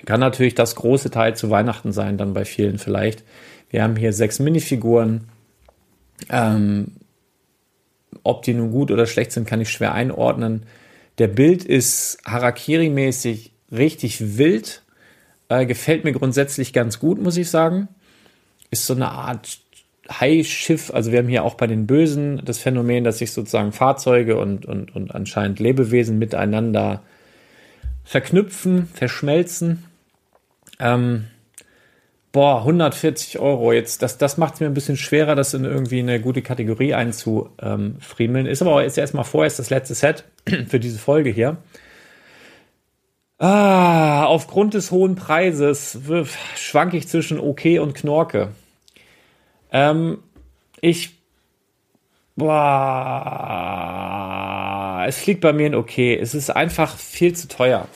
[0.05, 3.23] Kann natürlich das große Teil zu Weihnachten sein, dann bei vielen vielleicht.
[3.69, 5.29] Wir haben hier sechs Minifiguren.
[6.29, 6.93] Ähm,
[8.23, 10.63] ob die nun gut oder schlecht sind, kann ich schwer einordnen.
[11.17, 14.83] Der Bild ist Harakiri-mäßig richtig wild.
[15.49, 17.87] Äh, gefällt mir grundsätzlich ganz gut, muss ich sagen.
[18.69, 19.59] Ist so eine Art
[20.09, 20.91] Hai-Schiff.
[20.93, 24.65] Also wir haben hier auch bei den Bösen das Phänomen, dass sich sozusagen Fahrzeuge und,
[24.65, 27.01] und, und anscheinend Lebewesen miteinander
[28.03, 29.83] verknüpfen, verschmelzen.
[30.79, 31.25] Ähm,
[32.31, 33.73] boah, 140 Euro.
[33.73, 36.93] Jetzt, das, das macht es mir ein bisschen schwerer, das in irgendwie eine gute Kategorie
[36.93, 38.45] einzufriemeln.
[38.45, 40.23] Ist aber jetzt erstmal vorerst das letzte Set
[40.67, 41.57] für diese Folge hier.
[43.39, 45.99] Ah, aufgrund des hohen Preises
[46.55, 48.49] schwanke ich zwischen okay und Knorke.
[49.71, 50.19] Ähm,
[50.81, 51.17] ich,
[52.35, 52.55] boah,
[55.07, 56.17] es fliegt bei mir in okay.
[56.17, 57.87] Es ist einfach viel zu teuer.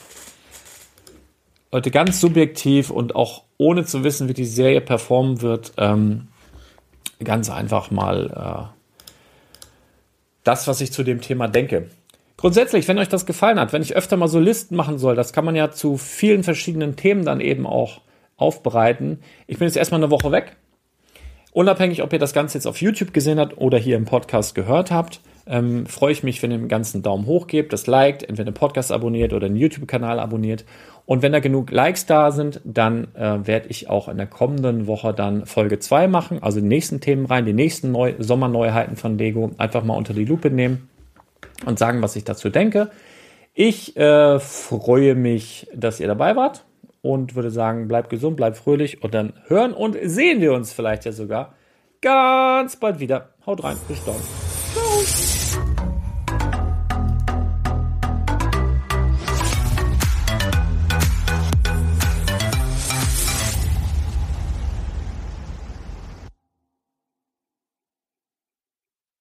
[1.70, 6.28] Leute, ganz subjektiv und auch ohne zu wissen, wie die Serie performen wird, ähm,
[7.24, 8.64] ganz einfach mal äh,
[10.44, 11.88] das, was ich zu dem Thema denke.
[12.36, 15.32] Grundsätzlich, wenn euch das gefallen hat, wenn ich öfter mal so Listen machen soll, das
[15.32, 18.00] kann man ja zu vielen verschiedenen Themen dann eben auch
[18.36, 19.20] aufbereiten.
[19.46, 20.56] Ich bin jetzt erstmal eine Woche weg.
[21.52, 24.90] Unabhängig, ob ihr das Ganze jetzt auf YouTube gesehen habt oder hier im Podcast gehört
[24.90, 28.50] habt, ähm, freue ich mich, wenn ihr den ganzen Daumen hoch gebt, das liked, entweder
[28.50, 30.64] den Podcast abonniert oder den YouTube-Kanal abonniert.
[31.04, 34.86] Und wenn da genug Likes da sind, dann äh, werde ich auch in der kommenden
[34.86, 39.18] Woche dann Folge 2 machen, also die nächsten Themen rein, die nächsten Neu Sommerneuheiten von
[39.18, 40.88] Lego einfach mal unter die Lupe nehmen
[41.66, 42.90] und sagen, was ich dazu denke.
[43.52, 46.64] Ich äh, freue mich, dass ihr dabei wart
[47.02, 51.04] und würde sagen, bleibt gesund, bleibt fröhlich und dann hören und sehen wir uns vielleicht
[51.04, 51.54] ja sogar
[52.00, 53.30] ganz bald wieder.
[53.44, 54.51] Haut rein, bis dann.